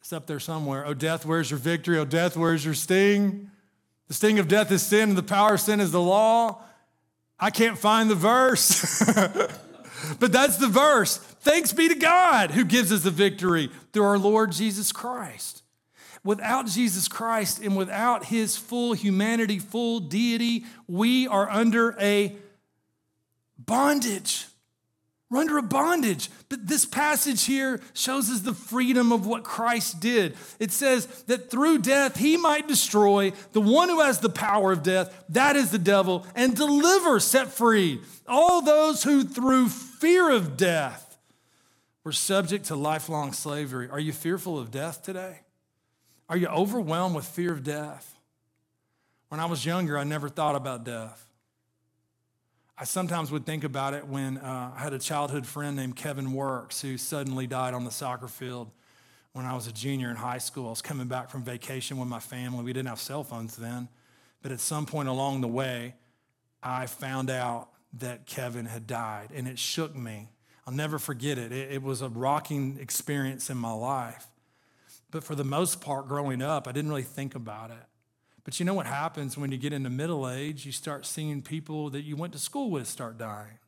[0.00, 0.84] It's up there somewhere.
[0.86, 1.98] Oh, death, where's your victory?
[1.98, 3.50] Oh, death, where's your sting?
[4.08, 6.62] The sting of death is sin, and the power of sin is the law.
[7.38, 9.02] I can't find the verse,
[10.18, 11.16] but that's the verse.
[11.16, 15.62] Thanks be to God who gives us the victory through our Lord Jesus Christ.
[16.22, 22.36] Without Jesus Christ and without his full humanity, full deity, we are under a
[23.56, 24.46] bondage.
[25.30, 26.28] We're under a bondage.
[26.48, 30.36] But this passage here shows us the freedom of what Christ did.
[30.58, 34.82] It says that through death, he might destroy the one who has the power of
[34.82, 40.56] death, that is the devil, and deliver, set free all those who through fear of
[40.56, 41.18] death
[42.04, 43.90] were subject to lifelong slavery.
[43.90, 45.40] Are you fearful of death today?
[46.28, 48.14] Are you overwhelmed with fear of death?
[49.28, 51.29] When I was younger, I never thought about death.
[52.80, 56.32] I sometimes would think about it when uh, I had a childhood friend named Kevin
[56.32, 58.70] Works who suddenly died on the soccer field
[59.34, 60.68] when I was a junior in high school.
[60.68, 62.64] I was coming back from vacation with my family.
[62.64, 63.88] We didn't have cell phones then,
[64.40, 65.94] but at some point along the way,
[66.62, 70.30] I found out that Kevin had died, and it shook me.
[70.66, 71.52] I'll never forget it.
[71.52, 74.26] It, it was a rocking experience in my life.
[75.10, 77.89] But for the most part, growing up, I didn't really think about it.
[78.50, 80.66] But you know what happens when you get into middle age?
[80.66, 83.60] You start seeing people that you went to school with start dying.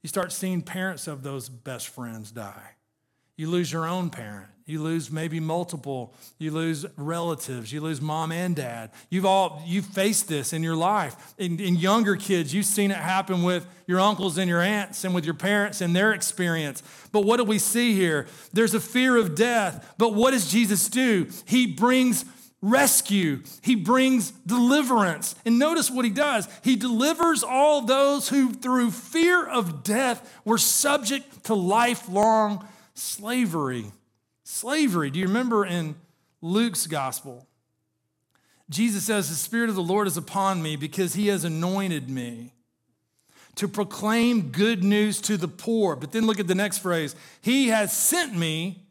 [0.00, 2.70] You start seeing parents of those best friends die.
[3.36, 4.48] You lose your own parent.
[4.64, 6.14] You lose maybe multiple.
[6.38, 7.70] You lose relatives.
[7.70, 8.92] You lose mom and dad.
[9.10, 11.34] You've all you've faced this in your life.
[11.36, 15.14] In, in younger kids, you've seen it happen with your uncles and your aunts and
[15.14, 16.82] with your parents and their experience.
[17.12, 18.26] But what do we see here?
[18.54, 19.94] There's a fear of death.
[19.98, 21.28] But what does Jesus do?
[21.44, 22.24] He brings
[22.64, 25.34] rescue, he brings deliverance.
[25.44, 30.58] And notice what he does he delivers all those who, through fear of death, were
[30.58, 33.86] subject to lifelong slavery.
[34.44, 35.10] Slavery.
[35.10, 35.94] Do you remember in
[36.40, 37.46] Luke's gospel?
[38.70, 42.54] Jesus says, The Spirit of the Lord is upon me because he has anointed me
[43.56, 45.96] to proclaim good news to the poor.
[45.96, 48.82] But then look at the next phrase He has sent me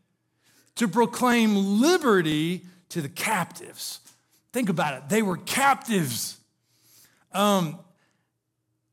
[0.76, 4.00] to proclaim liberty to the captives.
[4.52, 5.10] Think about it.
[5.10, 6.38] They were captives.
[7.32, 7.80] Um,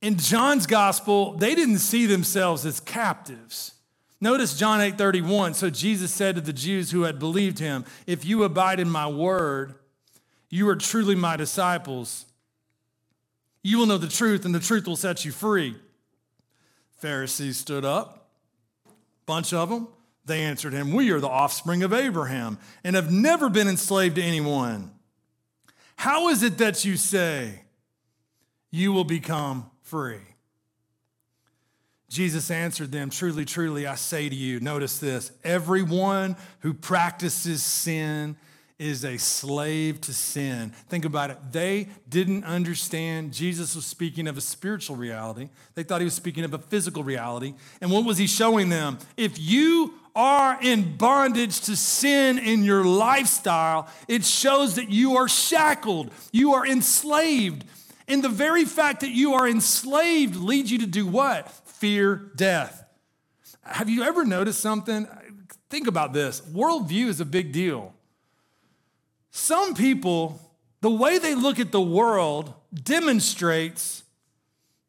[0.01, 3.75] in John's gospel, they didn't see themselves as captives.
[4.19, 5.53] Notice John 8 31.
[5.53, 9.07] So Jesus said to the Jews who had believed him, If you abide in my
[9.07, 9.75] word,
[10.49, 12.25] you are truly my disciples.
[13.63, 15.77] You will know the truth, and the truth will set you free.
[16.97, 18.31] Pharisees stood up,
[19.27, 19.89] bunch of them.
[20.31, 24.23] They answered him, We are the offspring of Abraham and have never been enslaved to
[24.23, 24.93] anyone.
[25.97, 27.63] How is it that you say
[28.71, 30.21] you will become free?
[32.09, 38.37] Jesus answered them, Truly, truly, I say to you, notice this everyone who practices sin
[38.79, 40.71] is a slave to sin.
[40.89, 41.39] Think about it.
[41.51, 46.45] They didn't understand Jesus was speaking of a spiritual reality, they thought he was speaking
[46.45, 47.55] of a physical reality.
[47.81, 48.99] And what was he showing them?
[49.17, 55.29] If you are in bondage to sin in your lifestyle, it shows that you are
[55.29, 57.65] shackled, you are enslaved.
[58.09, 61.51] And the very fact that you are enslaved leads you to do what?
[61.51, 62.85] Fear death.
[63.63, 65.07] Have you ever noticed something?
[65.69, 67.95] Think about this worldview is a big deal.
[69.31, 70.41] Some people,
[70.81, 74.03] the way they look at the world demonstrates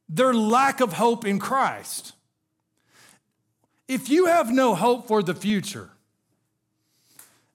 [0.09, 2.13] their lack of hope in Christ.
[3.91, 5.89] If you have no hope for the future,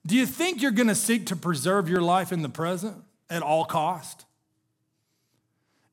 [0.05, 2.95] do you think you're going to seek to preserve your life in the present
[3.27, 4.27] at all cost?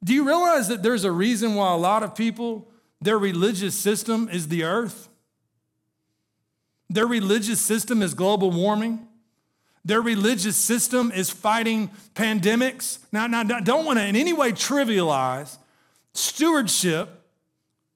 [0.04, 2.68] Do you realize that there's a reason why a lot of people
[3.00, 5.08] their religious system is the earth?
[6.90, 9.08] Their religious system is global warming.
[9.82, 12.98] Their religious system is fighting pandemics.
[13.12, 15.56] Now, now don't want to in any way trivialize
[16.12, 17.23] stewardship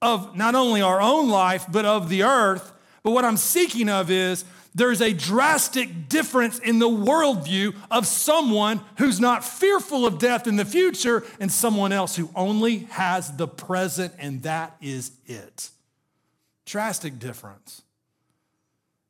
[0.00, 2.72] of not only our own life, but of the earth.
[3.02, 4.44] But what I'm seeking of is
[4.74, 10.56] there's a drastic difference in the worldview of someone who's not fearful of death in
[10.56, 15.70] the future and someone else who only has the present, and that is it.
[16.64, 17.82] Drastic difference.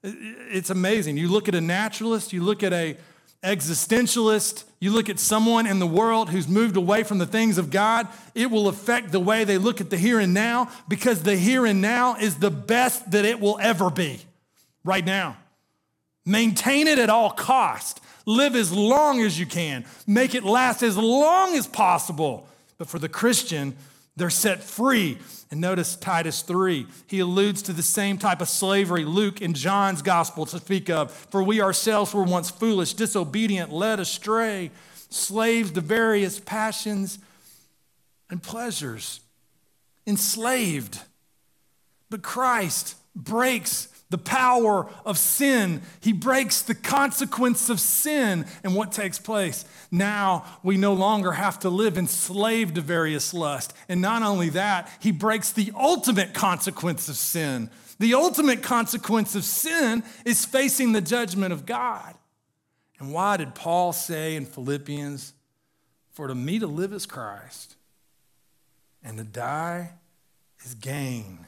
[0.03, 1.17] It's amazing.
[1.17, 2.97] You look at a naturalist, you look at a
[3.43, 7.71] existentialist, you look at someone in the world who's moved away from the things of
[7.71, 11.37] God, it will affect the way they look at the here and now because the
[11.37, 14.21] here and now is the best that it will ever be
[14.85, 15.37] right now.
[16.25, 18.01] Maintain it at all cost.
[18.27, 19.85] Live as long as you can.
[20.07, 22.47] Make it last as long as possible.
[22.77, 23.75] But for the Christian,
[24.17, 25.19] they're set free.
[25.51, 26.87] And notice Titus 3.
[27.07, 31.11] He alludes to the same type of slavery Luke and John's gospel to speak of.
[31.11, 34.71] For we ourselves were once foolish, disobedient, led astray,
[35.09, 37.19] slaves to various passions
[38.29, 39.21] and pleasures,
[40.07, 41.01] enslaved.
[42.11, 45.83] But Christ breaks the power of sin.
[46.01, 48.47] He breaks the consequence of sin.
[48.65, 49.65] And what takes place?
[49.91, 53.75] Now we no longer have to live enslaved to various lusts.
[53.89, 57.71] And not only that, he breaks the ultimate consequence of sin.
[57.99, 62.15] The ultimate consequence of sin is facing the judgment of God.
[62.99, 65.35] And why did Paul say in Philippians,
[66.13, 67.77] For to me to live is Christ,
[69.05, 69.93] and to die
[70.65, 71.47] is gain?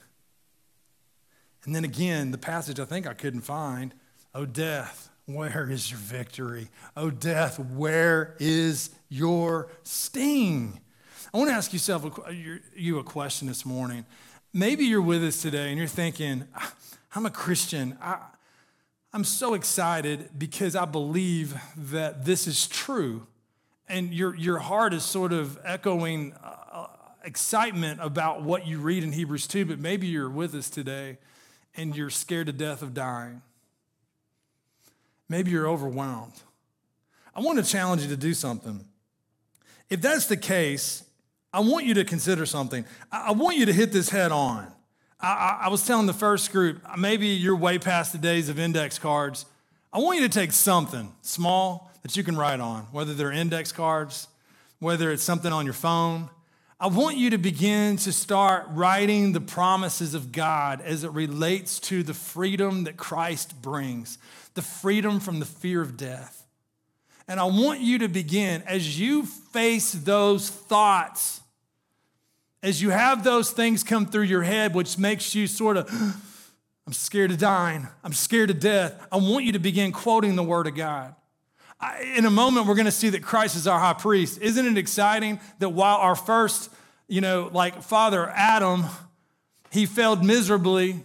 [1.64, 3.94] And then again, the passage I think I couldn't find
[4.32, 6.68] Oh, death, where is your victory?
[6.96, 10.80] Oh, death, where is your sting?
[11.34, 12.20] I want to ask yourself
[12.76, 14.06] you a question this morning.
[14.52, 16.44] Maybe you're with us today and you're thinking,
[17.14, 17.98] I'm a Christian.
[18.00, 18.18] I,
[19.12, 23.26] I'm so excited because I believe that this is true.
[23.88, 26.86] And your, your heart is sort of echoing uh,
[27.24, 31.18] excitement about what you read in Hebrews 2, but maybe you're with us today
[31.76, 33.42] and you're scared to death of dying.
[35.28, 36.40] Maybe you're overwhelmed.
[37.34, 38.84] I want to challenge you to do something.
[39.88, 41.04] If that's the case,
[41.52, 42.84] I want you to consider something.
[43.10, 44.70] I want you to hit this head on.
[45.20, 48.98] I, I, was telling the first group, maybe you're way past the days of index
[48.98, 49.44] cards.
[49.92, 53.70] I want you to take something small that you can write on, whether they're index
[53.70, 54.28] cards,
[54.78, 56.30] whether it's something on your phone,
[56.82, 61.78] I want you to begin to start writing the promises of God as it relates
[61.80, 64.16] to the freedom that Christ brings,
[64.54, 66.46] the freedom from the fear of death.
[67.28, 71.42] And I want you to begin as you face those thoughts,
[72.62, 75.86] as you have those things come through your head, which makes you sort of,
[76.86, 79.06] I'm scared of dying, I'm scared of death.
[79.12, 81.14] I want you to begin quoting the Word of God
[82.16, 84.40] in a moment, we're going to see that Christ is our high priest.
[84.40, 86.70] Isn't it exciting that while our first,
[87.08, 88.84] you know, like father Adam,
[89.70, 91.04] he failed miserably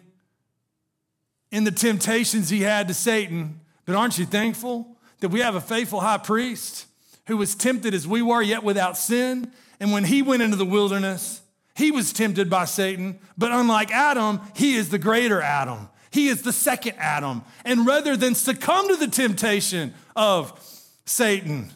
[1.51, 5.61] in the temptations he had to Satan, But aren't you thankful that we have a
[5.61, 6.87] faithful high priest
[7.27, 9.51] who was tempted as we were, yet without sin?
[9.79, 11.41] And when he went into the wilderness,
[11.75, 15.89] he was tempted by Satan, but unlike Adam, he is the greater Adam.
[16.09, 17.43] He is the second Adam.
[17.65, 20.59] And rather than succumb to the temptation of
[21.05, 21.71] Satan,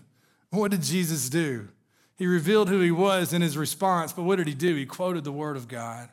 [0.49, 1.67] what did Jesus do?
[2.15, 4.75] He revealed who he was in his response, but what did he do?
[4.75, 6.09] He quoted the word of God.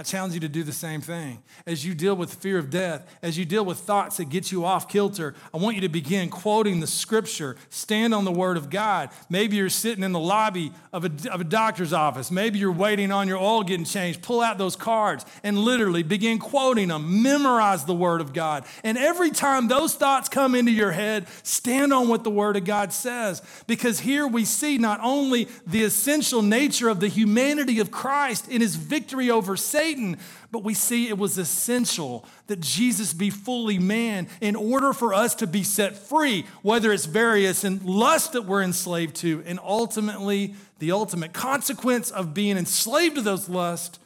[0.00, 1.42] I challenge you to do the same thing.
[1.66, 4.64] As you deal with fear of death, as you deal with thoughts that get you
[4.64, 7.56] off kilter, I want you to begin quoting the scripture.
[7.68, 9.10] Stand on the word of God.
[9.28, 12.30] Maybe you're sitting in the lobby of a, of a doctor's office.
[12.30, 14.22] Maybe you're waiting on your oil getting changed.
[14.22, 17.22] Pull out those cards and literally begin quoting them.
[17.22, 18.64] Memorize the word of God.
[18.82, 22.64] And every time those thoughts come into your head, stand on what the word of
[22.64, 23.42] God says.
[23.66, 28.62] Because here we see not only the essential nature of the humanity of Christ in
[28.62, 30.18] his victory over Satan Satan,
[30.52, 35.34] but we see it was essential that Jesus be fully man in order for us
[35.36, 40.54] to be set free, whether it's various and lust that we're enslaved to, and ultimately
[40.78, 43.98] the ultimate consequence of being enslaved to those lusts,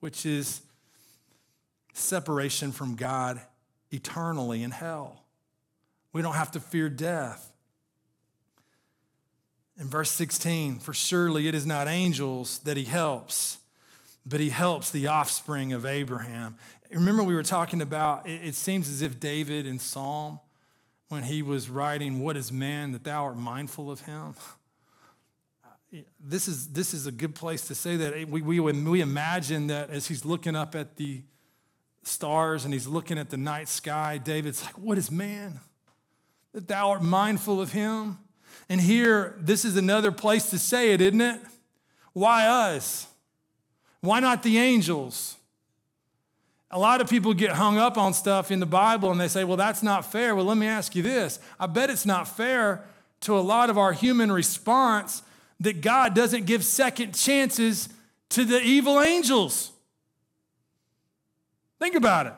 [0.00, 0.60] which is
[1.94, 3.40] separation from God
[3.90, 5.24] eternally in hell.
[6.12, 7.52] We don't have to fear death.
[9.78, 13.58] In verse 16, for surely it is not angels that he helps
[14.26, 16.56] but he helps the offspring of Abraham.
[16.90, 20.40] Remember, we were talking about it, seems as if David in Psalm,
[21.08, 24.34] when he was writing, What is man that thou art mindful of him?
[26.20, 28.28] This is, this is a good place to say that.
[28.28, 31.22] We, we, we imagine that as he's looking up at the
[32.02, 35.60] stars and he's looking at the night sky, David's like, What is man?
[36.52, 38.18] That thou art mindful of him.
[38.68, 41.40] And here, this is another place to say it, isn't it?
[42.12, 43.06] Why us?
[44.00, 45.36] Why not the angels?
[46.70, 49.44] A lot of people get hung up on stuff in the Bible and they say,
[49.44, 50.34] well, that's not fair.
[50.34, 52.84] Well, let me ask you this I bet it's not fair
[53.20, 55.22] to a lot of our human response
[55.60, 57.88] that God doesn't give second chances
[58.30, 59.72] to the evil angels.
[61.78, 62.34] Think about it.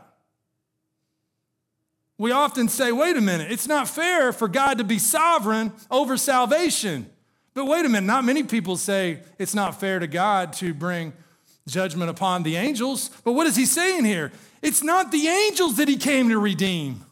[2.17, 6.17] We often say, wait a minute, it's not fair for God to be sovereign over
[6.17, 7.09] salvation.
[7.55, 11.13] But wait a minute, not many people say it's not fair to God to bring
[11.69, 13.11] judgment upon the angels.
[13.25, 14.33] But what is he saying here?
[14.62, 17.05] It's not the angels that he came to redeem.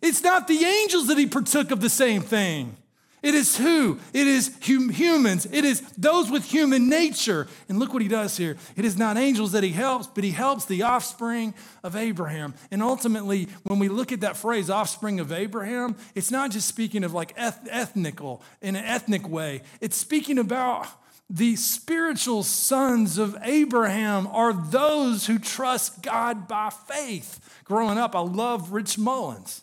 [0.00, 2.76] It's not the angels that he partook of the same thing.
[3.22, 3.98] It is who?
[4.14, 5.46] It is hum- humans.
[5.52, 7.48] It is those with human nature.
[7.68, 8.56] And look what he does here.
[8.76, 11.52] It is not angels that he helps, but he helps the offspring
[11.84, 12.54] of Abraham.
[12.70, 17.04] And ultimately, when we look at that phrase, offspring of Abraham, it's not just speaking
[17.04, 19.60] of like eth- ethnical, in an ethnic way.
[19.82, 20.86] It's speaking about
[21.32, 27.38] the spiritual sons of Abraham are those who trust God by faith.
[27.64, 29.62] Growing up, I love Rich Mullins.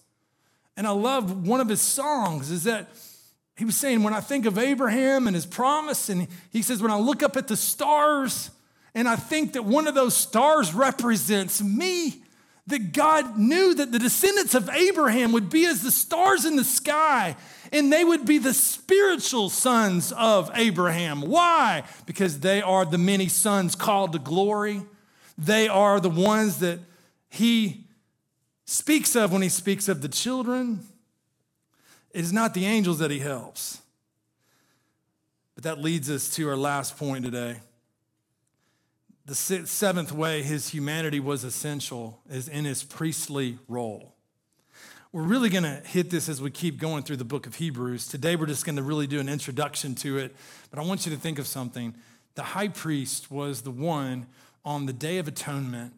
[0.78, 2.88] And I love one of his songs is that
[3.58, 6.92] he was saying, when I think of Abraham and his promise, and he says, when
[6.92, 8.50] I look up at the stars
[8.96, 12.22] and I think that one of those stars represents me,
[12.68, 16.64] that God knew that the descendants of Abraham would be as the stars in the
[16.64, 17.36] sky
[17.72, 21.22] and they would be the spiritual sons of Abraham.
[21.22, 21.84] Why?
[22.06, 24.84] Because they are the many sons called to glory.
[25.38, 26.80] They are the ones that
[27.30, 27.86] he
[28.66, 30.82] speaks of when he speaks of the children.
[32.12, 33.82] It is not the angels that he helps.
[35.56, 37.58] But that leads us to our last point today.
[39.26, 44.17] The seventh way his humanity was essential is in his priestly role.
[45.18, 48.08] We're really going to hit this as we keep going through the book of Hebrews.
[48.08, 50.36] Today, we're just going to really do an introduction to it.
[50.70, 51.96] But I want you to think of something.
[52.36, 54.28] The high priest was the one
[54.64, 55.94] on the Day of Atonement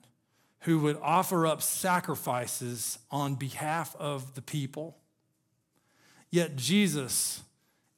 [0.59, 4.95] who would offer up sacrifices on behalf of the people.
[6.31, 7.41] Yet Jesus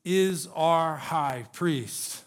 [0.03, 2.23] is our high priest.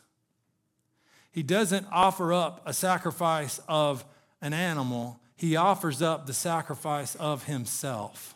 [1.32, 4.05] He doesn't offer up a sacrifice of
[4.40, 8.34] an animal, he offers up the sacrifice of himself.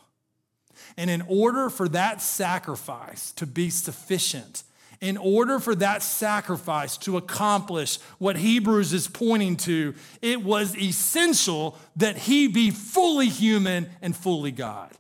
[0.98, 4.64] And in order for that sacrifice to be sufficient,
[5.00, 11.78] in order for that sacrifice to accomplish what Hebrews is pointing to, it was essential
[11.94, 14.90] that he be fully human and fully God.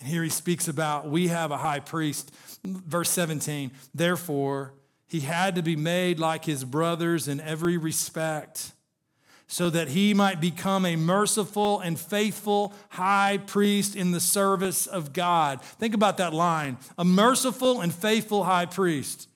[0.00, 2.34] And here he speaks about we have a high priest,
[2.64, 3.72] verse 17.
[3.94, 4.72] Therefore,
[5.06, 8.72] he had to be made like his brothers in every respect
[9.48, 15.12] so that he might become a merciful and faithful high priest in the service of
[15.12, 15.62] God.
[15.62, 19.28] Think about that line a merciful and faithful high priest.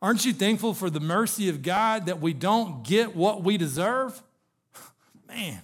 [0.00, 4.22] Aren't you thankful for the mercy of God that we don't get what we deserve?
[5.28, 5.60] Man,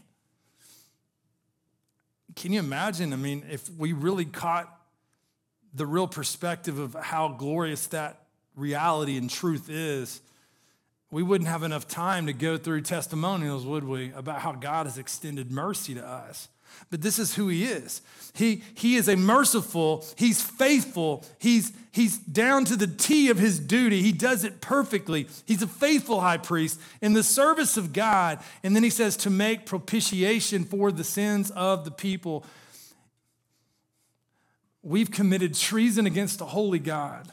[2.34, 3.12] can you imagine?
[3.12, 4.68] I mean, if we really caught
[5.72, 8.22] the real perspective of how glorious that
[8.56, 10.20] reality and truth is,
[11.14, 14.98] we wouldn't have enough time to go through testimonials, would we, about how God has
[14.98, 16.48] extended mercy to us.
[16.90, 18.02] But this is who he is.
[18.32, 23.60] He, he is a merciful, he's faithful, he's, he's down to the T of his
[23.60, 24.02] duty.
[24.02, 25.28] He does it perfectly.
[25.46, 28.40] He's a faithful high priest in the service of God.
[28.64, 32.44] And then he says to make propitiation for the sins of the people.
[34.82, 37.30] We've committed treason against a holy God.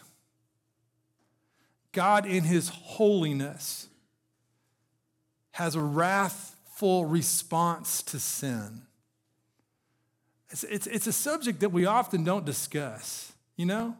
[1.92, 3.88] God, in his holiness,
[5.52, 8.84] has a wrathful response to sin.
[10.50, 13.96] It's, it's, it's a subject that we often don't discuss, you know?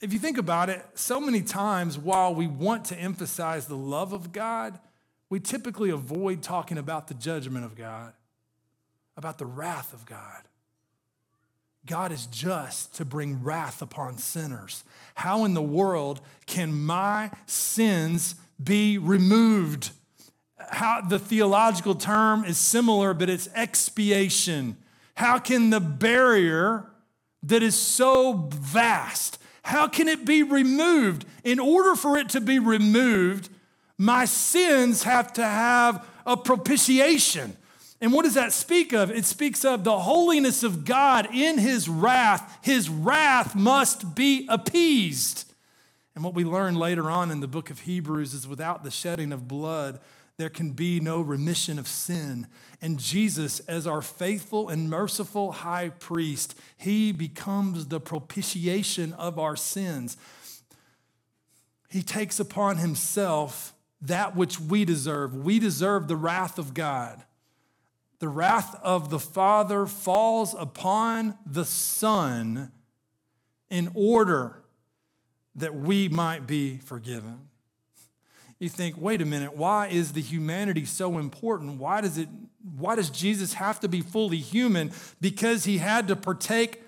[0.00, 4.12] If you think about it, so many times while we want to emphasize the love
[4.12, 4.78] of God,
[5.30, 8.12] we typically avoid talking about the judgment of God,
[9.16, 10.42] about the wrath of God.
[11.86, 14.82] God is just to bring wrath upon sinners.
[15.14, 19.90] How in the world can my sins be removed?
[20.58, 24.76] How the theological term is similar, but it's expiation.
[25.14, 26.86] How can the barrier
[27.44, 31.24] that is so vast, how can it be removed?
[31.44, 33.48] In order for it to be removed,
[33.98, 37.56] my sins have to have a propitiation.
[38.00, 39.10] And what does that speak of?
[39.10, 42.58] It speaks of the holiness of God in his wrath.
[42.62, 45.52] His wrath must be appeased.
[46.14, 49.32] And what we learn later on in the book of Hebrews is without the shedding
[49.32, 50.00] of blood,
[50.36, 52.46] there can be no remission of sin.
[52.82, 59.56] And Jesus, as our faithful and merciful high priest, he becomes the propitiation of our
[59.56, 60.18] sins.
[61.88, 63.72] He takes upon himself
[64.02, 65.34] that which we deserve.
[65.34, 67.24] We deserve the wrath of God
[68.26, 72.72] the wrath of the Father falls upon the Son
[73.70, 74.64] in order
[75.54, 77.38] that we might be forgiven.
[78.58, 81.78] You think, wait a minute, why is the humanity so important?
[81.78, 82.28] Why does it
[82.76, 84.90] why does Jesus have to be fully human?
[85.20, 86.82] Because he had to partake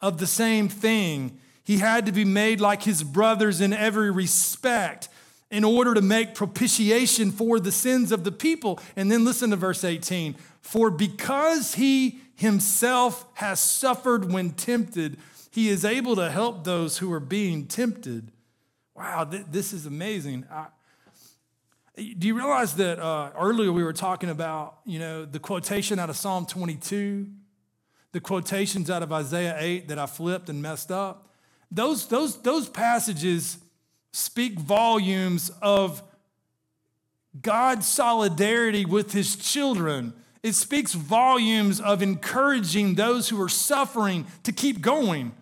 [0.00, 1.38] of the same thing.
[1.64, 5.10] He had to be made like his brothers in every respect
[5.50, 8.78] in order to make propitiation for the sins of the people.
[8.96, 15.18] And then listen to verse 18 For because he himself has suffered when tempted,
[15.50, 18.30] he is able to help those who are being tempted.
[18.94, 20.44] Wow, th- this is amazing.
[20.50, 20.66] I,
[21.96, 26.10] do you realize that uh, earlier we were talking about, you know, the quotation out
[26.10, 27.26] of Psalm 22,
[28.12, 31.28] the quotations out of Isaiah 8 that I flipped and messed up?
[31.72, 33.58] Those, those, those passages
[34.12, 36.02] speak volumes of
[37.40, 40.12] God's solidarity with his children.
[40.42, 45.32] It speaks volumes of encouraging those who are suffering to keep going.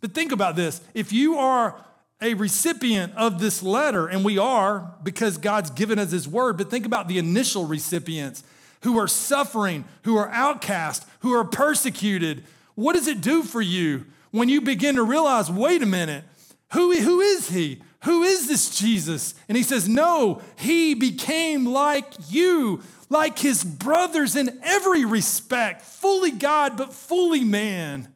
[0.00, 1.80] But think about this if you are
[2.22, 6.70] a recipient of this letter, and we are because God's given us his word, but
[6.70, 8.42] think about the initial recipients
[8.82, 12.44] who are suffering, who are outcast, who are persecuted.
[12.74, 16.24] What does it do for you when you begin to realize, wait a minute,
[16.72, 17.82] who, who is he?
[18.06, 19.34] Who is this Jesus?
[19.48, 26.30] And he says, No, he became like you, like his brothers in every respect, fully
[26.30, 28.14] God, but fully man.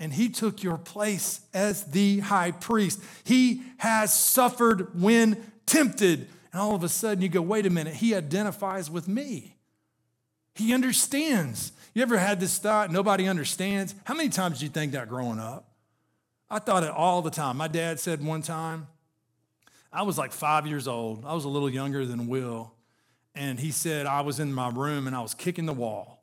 [0.00, 3.00] And he took your place as the high priest.
[3.22, 6.26] He has suffered when tempted.
[6.52, 9.58] And all of a sudden you go, wait a minute, he identifies with me.
[10.56, 11.70] He understands.
[11.94, 13.94] You ever had this thought, nobody understands?
[14.02, 15.71] How many times did you think that growing up?
[16.52, 17.56] I thought it all the time.
[17.56, 18.86] My dad said one time,
[19.90, 21.24] I was like five years old.
[21.24, 22.74] I was a little younger than Will.
[23.34, 26.22] And he said, I was in my room and I was kicking the wall.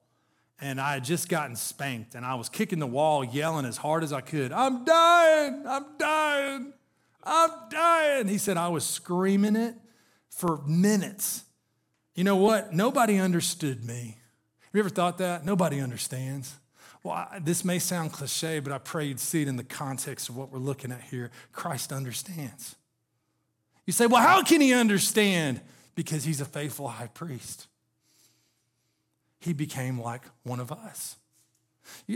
[0.61, 4.03] And I had just gotten spanked and I was kicking the wall, yelling as hard
[4.03, 6.73] as I could, I'm dying, I'm dying,
[7.23, 8.27] I'm dying.
[8.27, 9.73] He said, I was screaming it
[10.29, 11.43] for minutes.
[12.13, 12.71] You know what?
[12.71, 14.17] Nobody understood me.
[14.59, 15.43] Have you ever thought that?
[15.43, 16.55] Nobody understands.
[17.03, 20.29] Well, I, this may sound cliche, but I pray you'd see it in the context
[20.29, 21.31] of what we're looking at here.
[21.53, 22.75] Christ understands.
[23.85, 25.61] You say, well, how can he understand?
[25.95, 27.67] Because he's a faithful high priest.
[29.39, 31.15] He became like one of us.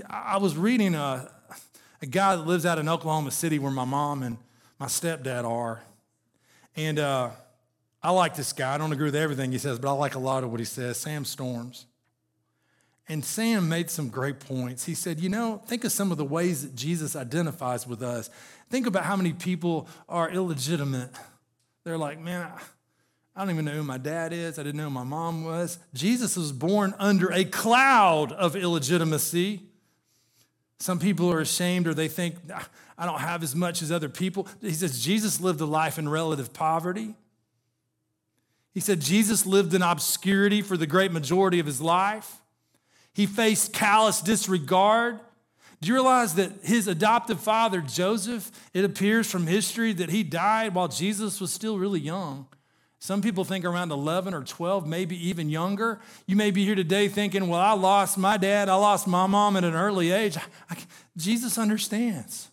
[0.09, 1.31] I was reading a,
[2.01, 4.37] a guy that lives out in Oklahoma City where my mom and
[4.77, 5.81] my stepdad are.
[6.75, 7.29] And uh,
[8.01, 8.75] I like this guy.
[8.75, 10.65] I don't agree with everything he says, but I like a lot of what he
[10.65, 10.97] says.
[10.97, 11.85] Sam Storms.
[13.09, 14.85] And Sam made some great points.
[14.85, 18.29] He said, You know, think of some of the ways that Jesus identifies with us.
[18.69, 21.09] Think about how many people are illegitimate.
[21.83, 22.49] They're like, Man,
[23.35, 24.59] I don't even know who my dad is.
[24.59, 25.79] I didn't know who my mom was.
[25.93, 29.63] Jesus was born under a cloud of illegitimacy.
[30.79, 32.35] Some people are ashamed or they think,
[32.97, 34.47] I don't have as much as other people.
[34.61, 37.15] He says Jesus lived a life in relative poverty.
[38.73, 42.41] He said Jesus lived in obscurity for the great majority of his life.
[43.13, 45.19] He faced callous disregard.
[45.81, 50.73] Do you realize that his adoptive father, Joseph, it appears from history that he died
[50.73, 52.47] while Jesus was still really young?
[52.99, 55.99] Some people think around 11 or 12, maybe even younger.
[56.25, 59.57] You may be here today thinking, well, I lost my dad, I lost my mom
[59.57, 60.37] at an early age.
[60.69, 60.77] I,
[61.17, 62.47] Jesus understands.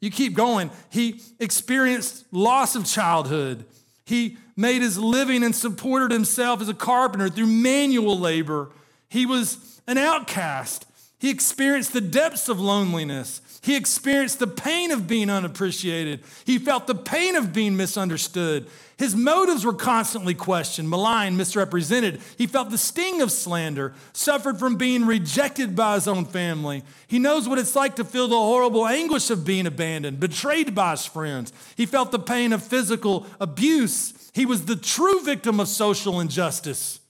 [0.00, 0.70] You keep going.
[0.88, 3.66] He experienced loss of childhood.
[4.06, 8.70] He made his living and supported himself as a carpenter through manual labor.
[9.10, 10.86] He was an outcast.
[11.18, 13.40] He experienced the depths of loneliness.
[13.62, 16.22] He experienced the pain of being unappreciated.
[16.44, 18.66] He felt the pain of being misunderstood.
[18.98, 22.20] His motives were constantly questioned, maligned, misrepresented.
[22.36, 26.82] He felt the sting of slander, suffered from being rejected by his own family.
[27.06, 30.90] He knows what it's like to feel the horrible anguish of being abandoned, betrayed by
[30.90, 31.50] his friends.
[31.74, 34.12] He felt the pain of physical abuse.
[34.34, 37.00] He was the true victim of social injustice.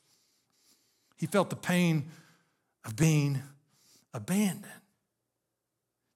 [1.16, 2.04] He felt the pain
[2.84, 3.42] of being
[4.12, 4.66] abandoned.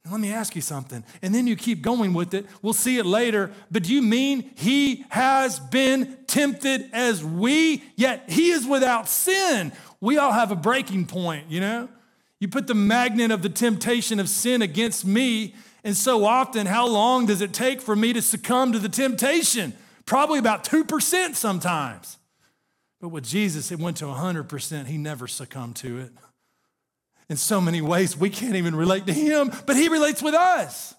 [0.04, 1.04] Now, let me ask you something.
[1.20, 2.46] And then you keep going with it.
[2.62, 3.50] We'll see it later.
[3.70, 9.72] But do you mean he has been tempted as we, yet he is without sin?
[10.00, 11.88] We all have a breaking point, you know?
[12.40, 16.86] You put the magnet of the temptation of sin against me, and so often, how
[16.86, 19.74] long does it take for me to succumb to the temptation?
[20.06, 22.16] Probably about 2% sometimes.
[23.00, 24.86] But with Jesus, it went to 100%.
[24.86, 26.12] He never succumbed to it
[27.28, 30.94] in so many ways we can't even relate to him, but he relates with us.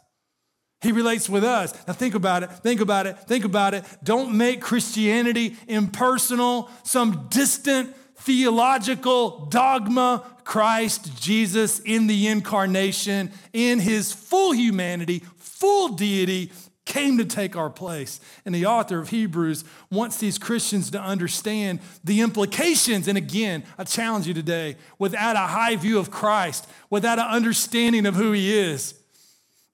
[0.82, 1.74] He relates with us.
[1.88, 3.84] Now, think about it, think about it, think about it.
[4.02, 10.24] Don't make Christianity impersonal, some distant theological dogma.
[10.46, 16.52] Christ Jesus in the incarnation, in his full humanity, full deity,
[16.90, 18.20] came to take our place.
[18.44, 23.08] And the author of Hebrews wants these Christians to understand the implications.
[23.08, 28.06] And again, I challenge you today without a high view of Christ, without an understanding
[28.06, 28.96] of who he is,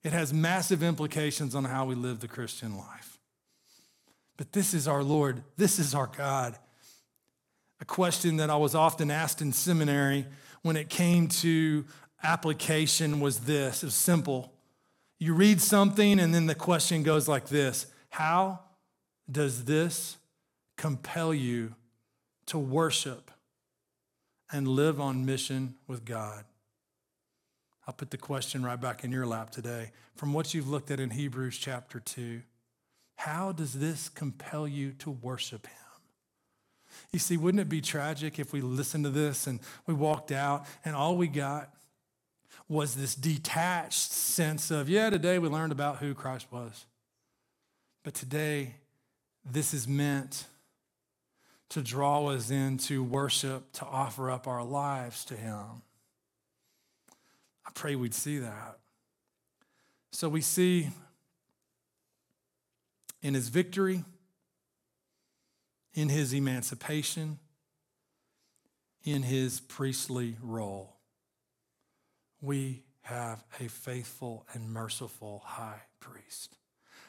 [0.03, 3.17] it has massive implications on how we live the Christian life.
[4.37, 6.59] But this is our Lord, this is our God.
[7.81, 10.27] A question that I was often asked in seminary
[10.61, 11.85] when it came to
[12.21, 14.54] application was this it was simple
[15.19, 18.59] you read something, and then the question goes like this How
[19.31, 20.17] does this
[20.77, 21.75] compel you
[22.47, 23.31] to worship
[24.51, 26.43] and live on mission with God?
[27.87, 29.91] I'll put the question right back in your lap today.
[30.15, 32.41] From what you've looked at in Hebrews chapter 2,
[33.15, 35.75] how does this compel you to worship Him?
[37.11, 40.65] You see, wouldn't it be tragic if we listened to this and we walked out
[40.83, 41.69] and all we got
[42.67, 46.85] was this detached sense of, yeah, today we learned about who Christ was.
[48.03, 48.75] But today,
[49.43, 50.45] this is meant
[51.69, 55.81] to draw us into worship, to offer up our lives to Him.
[57.65, 58.79] I pray we'd see that.
[60.11, 60.89] So we see
[63.21, 64.03] in His victory,
[65.93, 67.39] in His emancipation,
[69.03, 70.94] in His priestly role
[72.41, 76.57] we have a faithful and merciful high priest.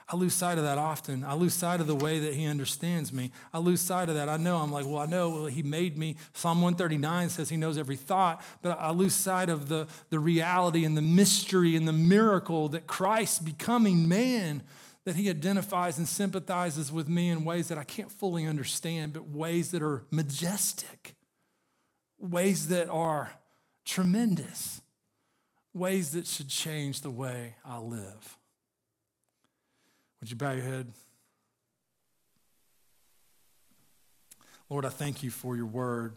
[0.08, 1.24] I lose sight of that often.
[1.24, 3.32] I lose sight of the way that he understands me.
[3.52, 4.28] I lose sight of that.
[4.28, 6.16] I know I'm like, well, I know well, he made me.
[6.32, 10.84] Psalm 139 says he knows every thought, but I lose sight of the, the reality
[10.84, 14.62] and the mystery and the miracle that Christ becoming man,
[15.06, 19.28] that he identifies and sympathizes with me in ways that I can't fully understand, but
[19.28, 21.16] ways that are majestic,
[22.20, 23.32] ways that are
[23.84, 24.82] tremendous
[25.76, 28.38] ways that should change the way I live.
[30.20, 30.92] Would you bow your head?
[34.70, 36.14] Lord, I thank you for your word.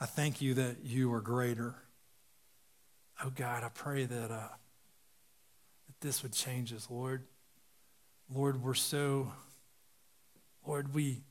[0.00, 1.74] I thank you that you are greater.
[3.22, 4.48] Oh God, I pray that, uh,
[5.86, 7.24] that this would change us, Lord.
[8.32, 9.32] Lord, we're so,
[10.66, 11.22] Lord, we,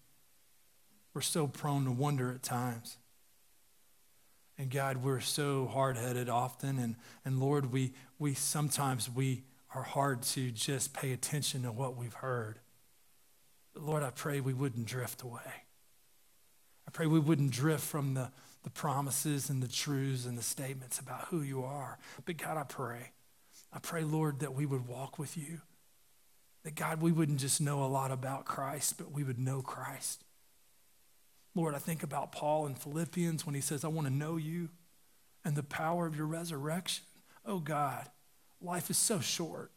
[1.14, 2.98] we're so prone to wonder at times.
[4.58, 6.78] And God, we're so hard-headed often.
[6.78, 6.96] And,
[7.26, 9.44] and Lord, we, we sometimes we
[9.74, 12.60] are hard to just pay attention to what we've heard.
[13.74, 15.66] But Lord, I pray we wouldn't drift away.
[16.88, 18.30] I pray we wouldn't drift from the,
[18.64, 21.98] the promises and the truths and the statements about who you are.
[22.26, 23.12] But God, I pray.
[23.72, 25.62] I pray, Lord, that we would walk with you.
[26.64, 30.24] that God, we wouldn't just know a lot about Christ, but we would know Christ.
[31.56, 34.70] Lord, I think about Paul in Philippians when he says, I want to know you
[35.46, 37.04] and the power of your resurrection.
[37.46, 38.10] Oh God,
[38.62, 39.72] life is so short.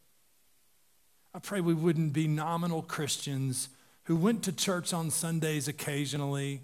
[1.33, 3.69] I pray we wouldn't be nominal Christians
[4.03, 6.61] who went to church on Sundays occasionally,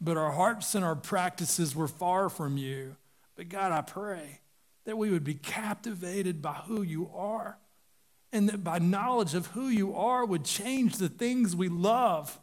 [0.00, 2.94] but our hearts and our practices were far from you.
[3.34, 4.40] But God, I pray
[4.84, 7.58] that we would be captivated by who you are,
[8.32, 12.38] and that by knowledge of who you are would change the things we love.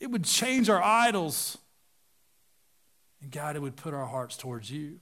[0.00, 1.58] It would change our idols.
[3.22, 4.98] And God, it would put our hearts towards you.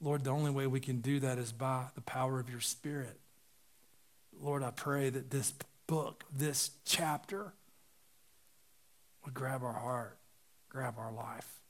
[0.00, 3.20] Lord, the only way we can do that is by the power of your Spirit.
[4.40, 5.54] Lord, I pray that this
[5.86, 7.52] book, this chapter,
[9.24, 10.18] would grab our heart,
[10.68, 11.60] grab our life.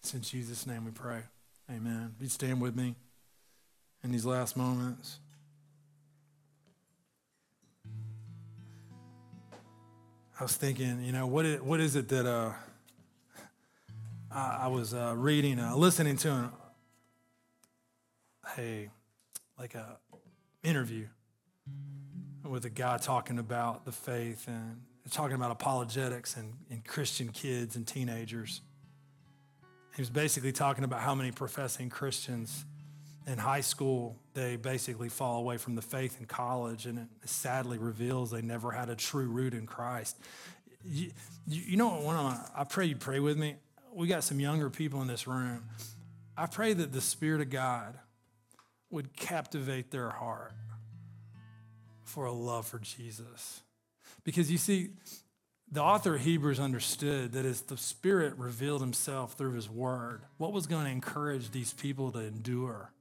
[0.00, 1.22] It's in Jesus' name we pray.
[1.70, 2.14] Amen.
[2.20, 2.96] You stand with me
[4.04, 5.18] in these last moments.
[10.42, 12.50] I was thinking, you know, what is, what is it that uh,
[14.28, 16.50] I, I was uh, reading, uh, listening to an,
[18.58, 18.88] a
[19.56, 19.98] like a
[20.64, 21.06] interview
[22.44, 24.80] with a guy talking about the faith and
[25.12, 28.62] talking about apologetics and, and Christian kids and teenagers.
[29.94, 32.64] He was basically talking about how many professing Christians
[33.26, 37.78] in high school they basically fall away from the faith in college, and it sadly
[37.78, 40.18] reveals they never had a true root in Christ.
[40.84, 41.10] You,
[41.46, 42.50] you, know what?
[42.56, 43.56] I pray you pray with me.
[43.92, 45.64] We got some younger people in this room.
[46.36, 47.98] I pray that the Spirit of God
[48.90, 50.52] would captivate their heart
[52.04, 53.60] for a love for Jesus.
[54.24, 54.90] Because you see,
[55.70, 60.52] the author of Hebrews understood that as the Spirit revealed himself through his word, what
[60.52, 62.92] was going to encourage these people to endure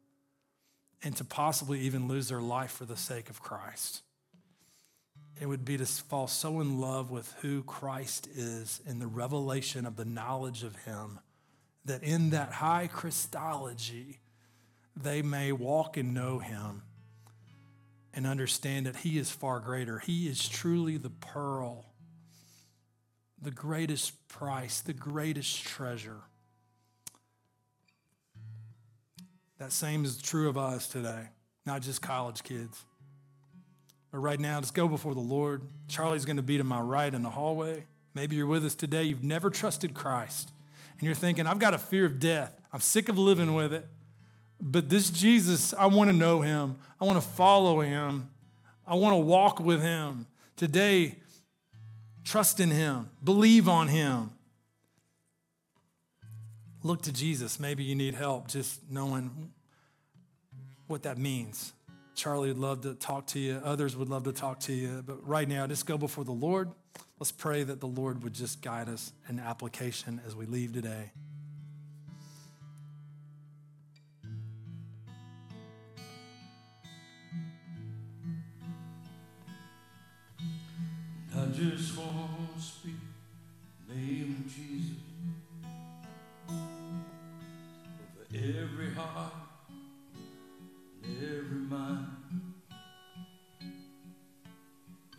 [1.03, 4.01] and to possibly even lose their life for the sake of Christ.
[5.39, 9.85] It would be to fall so in love with who Christ is and the revelation
[9.85, 11.19] of the knowledge of him
[11.85, 14.19] that in that high Christology,
[14.95, 16.83] they may walk and know him
[18.13, 19.99] and understand that he is far greater.
[19.99, 21.85] He is truly the pearl,
[23.41, 26.21] the greatest price, the greatest treasure.
[29.61, 31.29] That same is true of us today,
[31.67, 32.83] not just college kids.
[34.11, 35.61] But right now, let's go before the Lord.
[35.87, 37.85] Charlie's going to be to my right in the hallway.
[38.15, 39.03] Maybe you're with us today.
[39.03, 40.51] You've never trusted Christ.
[40.93, 42.59] And you're thinking, I've got a fear of death.
[42.73, 43.85] I'm sick of living with it.
[44.59, 46.77] But this Jesus, I want to know him.
[46.99, 48.31] I want to follow him.
[48.87, 50.25] I want to walk with him.
[50.55, 51.17] Today,
[52.23, 54.31] trust in him, believe on him.
[56.83, 57.59] Look to Jesus.
[57.59, 59.51] Maybe you need help just knowing
[60.87, 61.73] what that means.
[62.15, 65.03] Charlie would love to talk to you, others would love to talk to you.
[65.05, 66.71] But right now, just go before the Lord.
[67.19, 71.11] Let's pray that the Lord would just guide us in application as we leave today.
[81.33, 82.95] I just want to speak
[83.87, 85.10] the name of Jesus
[88.33, 89.33] every heart,
[91.03, 92.07] every mind.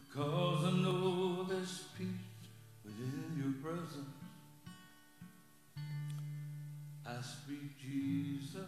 [0.09, 2.07] Because I know there's peace
[2.85, 4.07] within your presence.
[7.07, 8.61] I speak Jesus.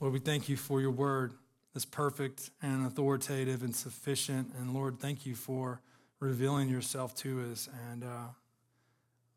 [0.00, 1.32] Lord, we thank you for your word
[1.74, 4.52] that's perfect and authoritative and sufficient.
[4.58, 5.80] And Lord, thank you for
[6.20, 7.68] revealing yourself to us.
[7.90, 8.28] And uh,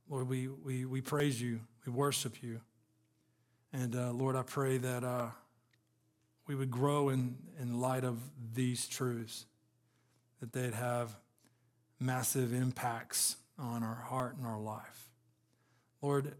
[0.09, 2.61] Lord, we, we, we praise you, we worship you.
[3.73, 5.27] And uh, Lord, I pray that uh,
[6.47, 8.19] we would grow in, in light of
[8.53, 9.45] these truths,
[10.39, 11.15] that they'd have
[11.99, 15.09] massive impacts on our heart and our life.
[16.01, 16.33] Lord,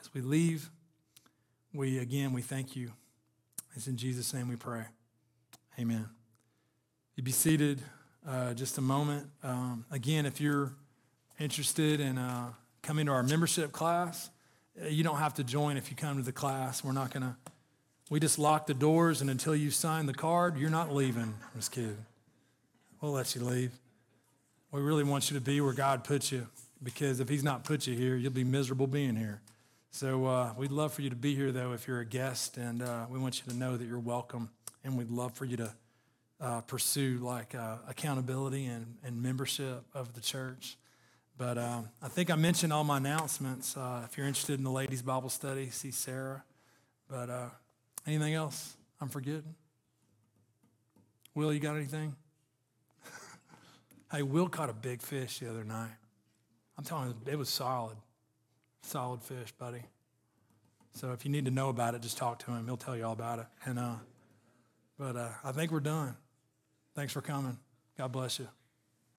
[0.00, 0.70] as we leave,
[1.74, 2.92] we again, we thank you.
[3.74, 4.84] It's in Jesus' name we pray.
[5.78, 6.08] Amen.
[7.16, 7.82] You be seated
[8.26, 9.26] uh, just a moment.
[9.42, 10.72] Um, again, if you're
[11.38, 12.52] interested in uh,
[12.82, 14.30] coming to our membership class,
[14.80, 16.84] uh, you don't have to join if you come to the class.
[16.84, 17.36] We're not going to,
[18.10, 21.34] we just lock the doors, and until you sign the card, you're not leaving.
[21.56, 22.04] Just kidding.
[23.00, 23.72] We'll let you leave.
[24.72, 26.46] We really want you to be where God put you
[26.82, 29.40] because if He's not put you here, you'll be miserable being here.
[29.90, 32.80] So uh, we'd love for you to be here, though, if you're a guest, and
[32.80, 34.50] uh, we want you to know that you're welcome,
[34.84, 35.72] and we'd love for you to
[36.40, 40.76] uh, pursue like uh, accountability and, and membership of the church.
[41.36, 43.76] But um, I think I mentioned all my announcements.
[43.76, 46.44] Uh, if you're interested in the ladies' Bible study, see Sarah.
[47.08, 47.48] But uh,
[48.06, 49.54] anything else I'm forgetting?
[51.34, 52.14] Will, you got anything?
[54.12, 55.92] hey, Will caught a big fish the other night.
[56.76, 57.96] I'm telling you, it was solid.
[58.82, 59.82] Solid fish, buddy.
[60.92, 62.66] So if you need to know about it, just talk to him.
[62.66, 63.46] He'll tell you all about it.
[63.64, 63.94] And uh,
[64.98, 66.16] but uh, I think we're done.
[66.94, 67.58] Thanks for coming.
[67.96, 68.48] God bless you.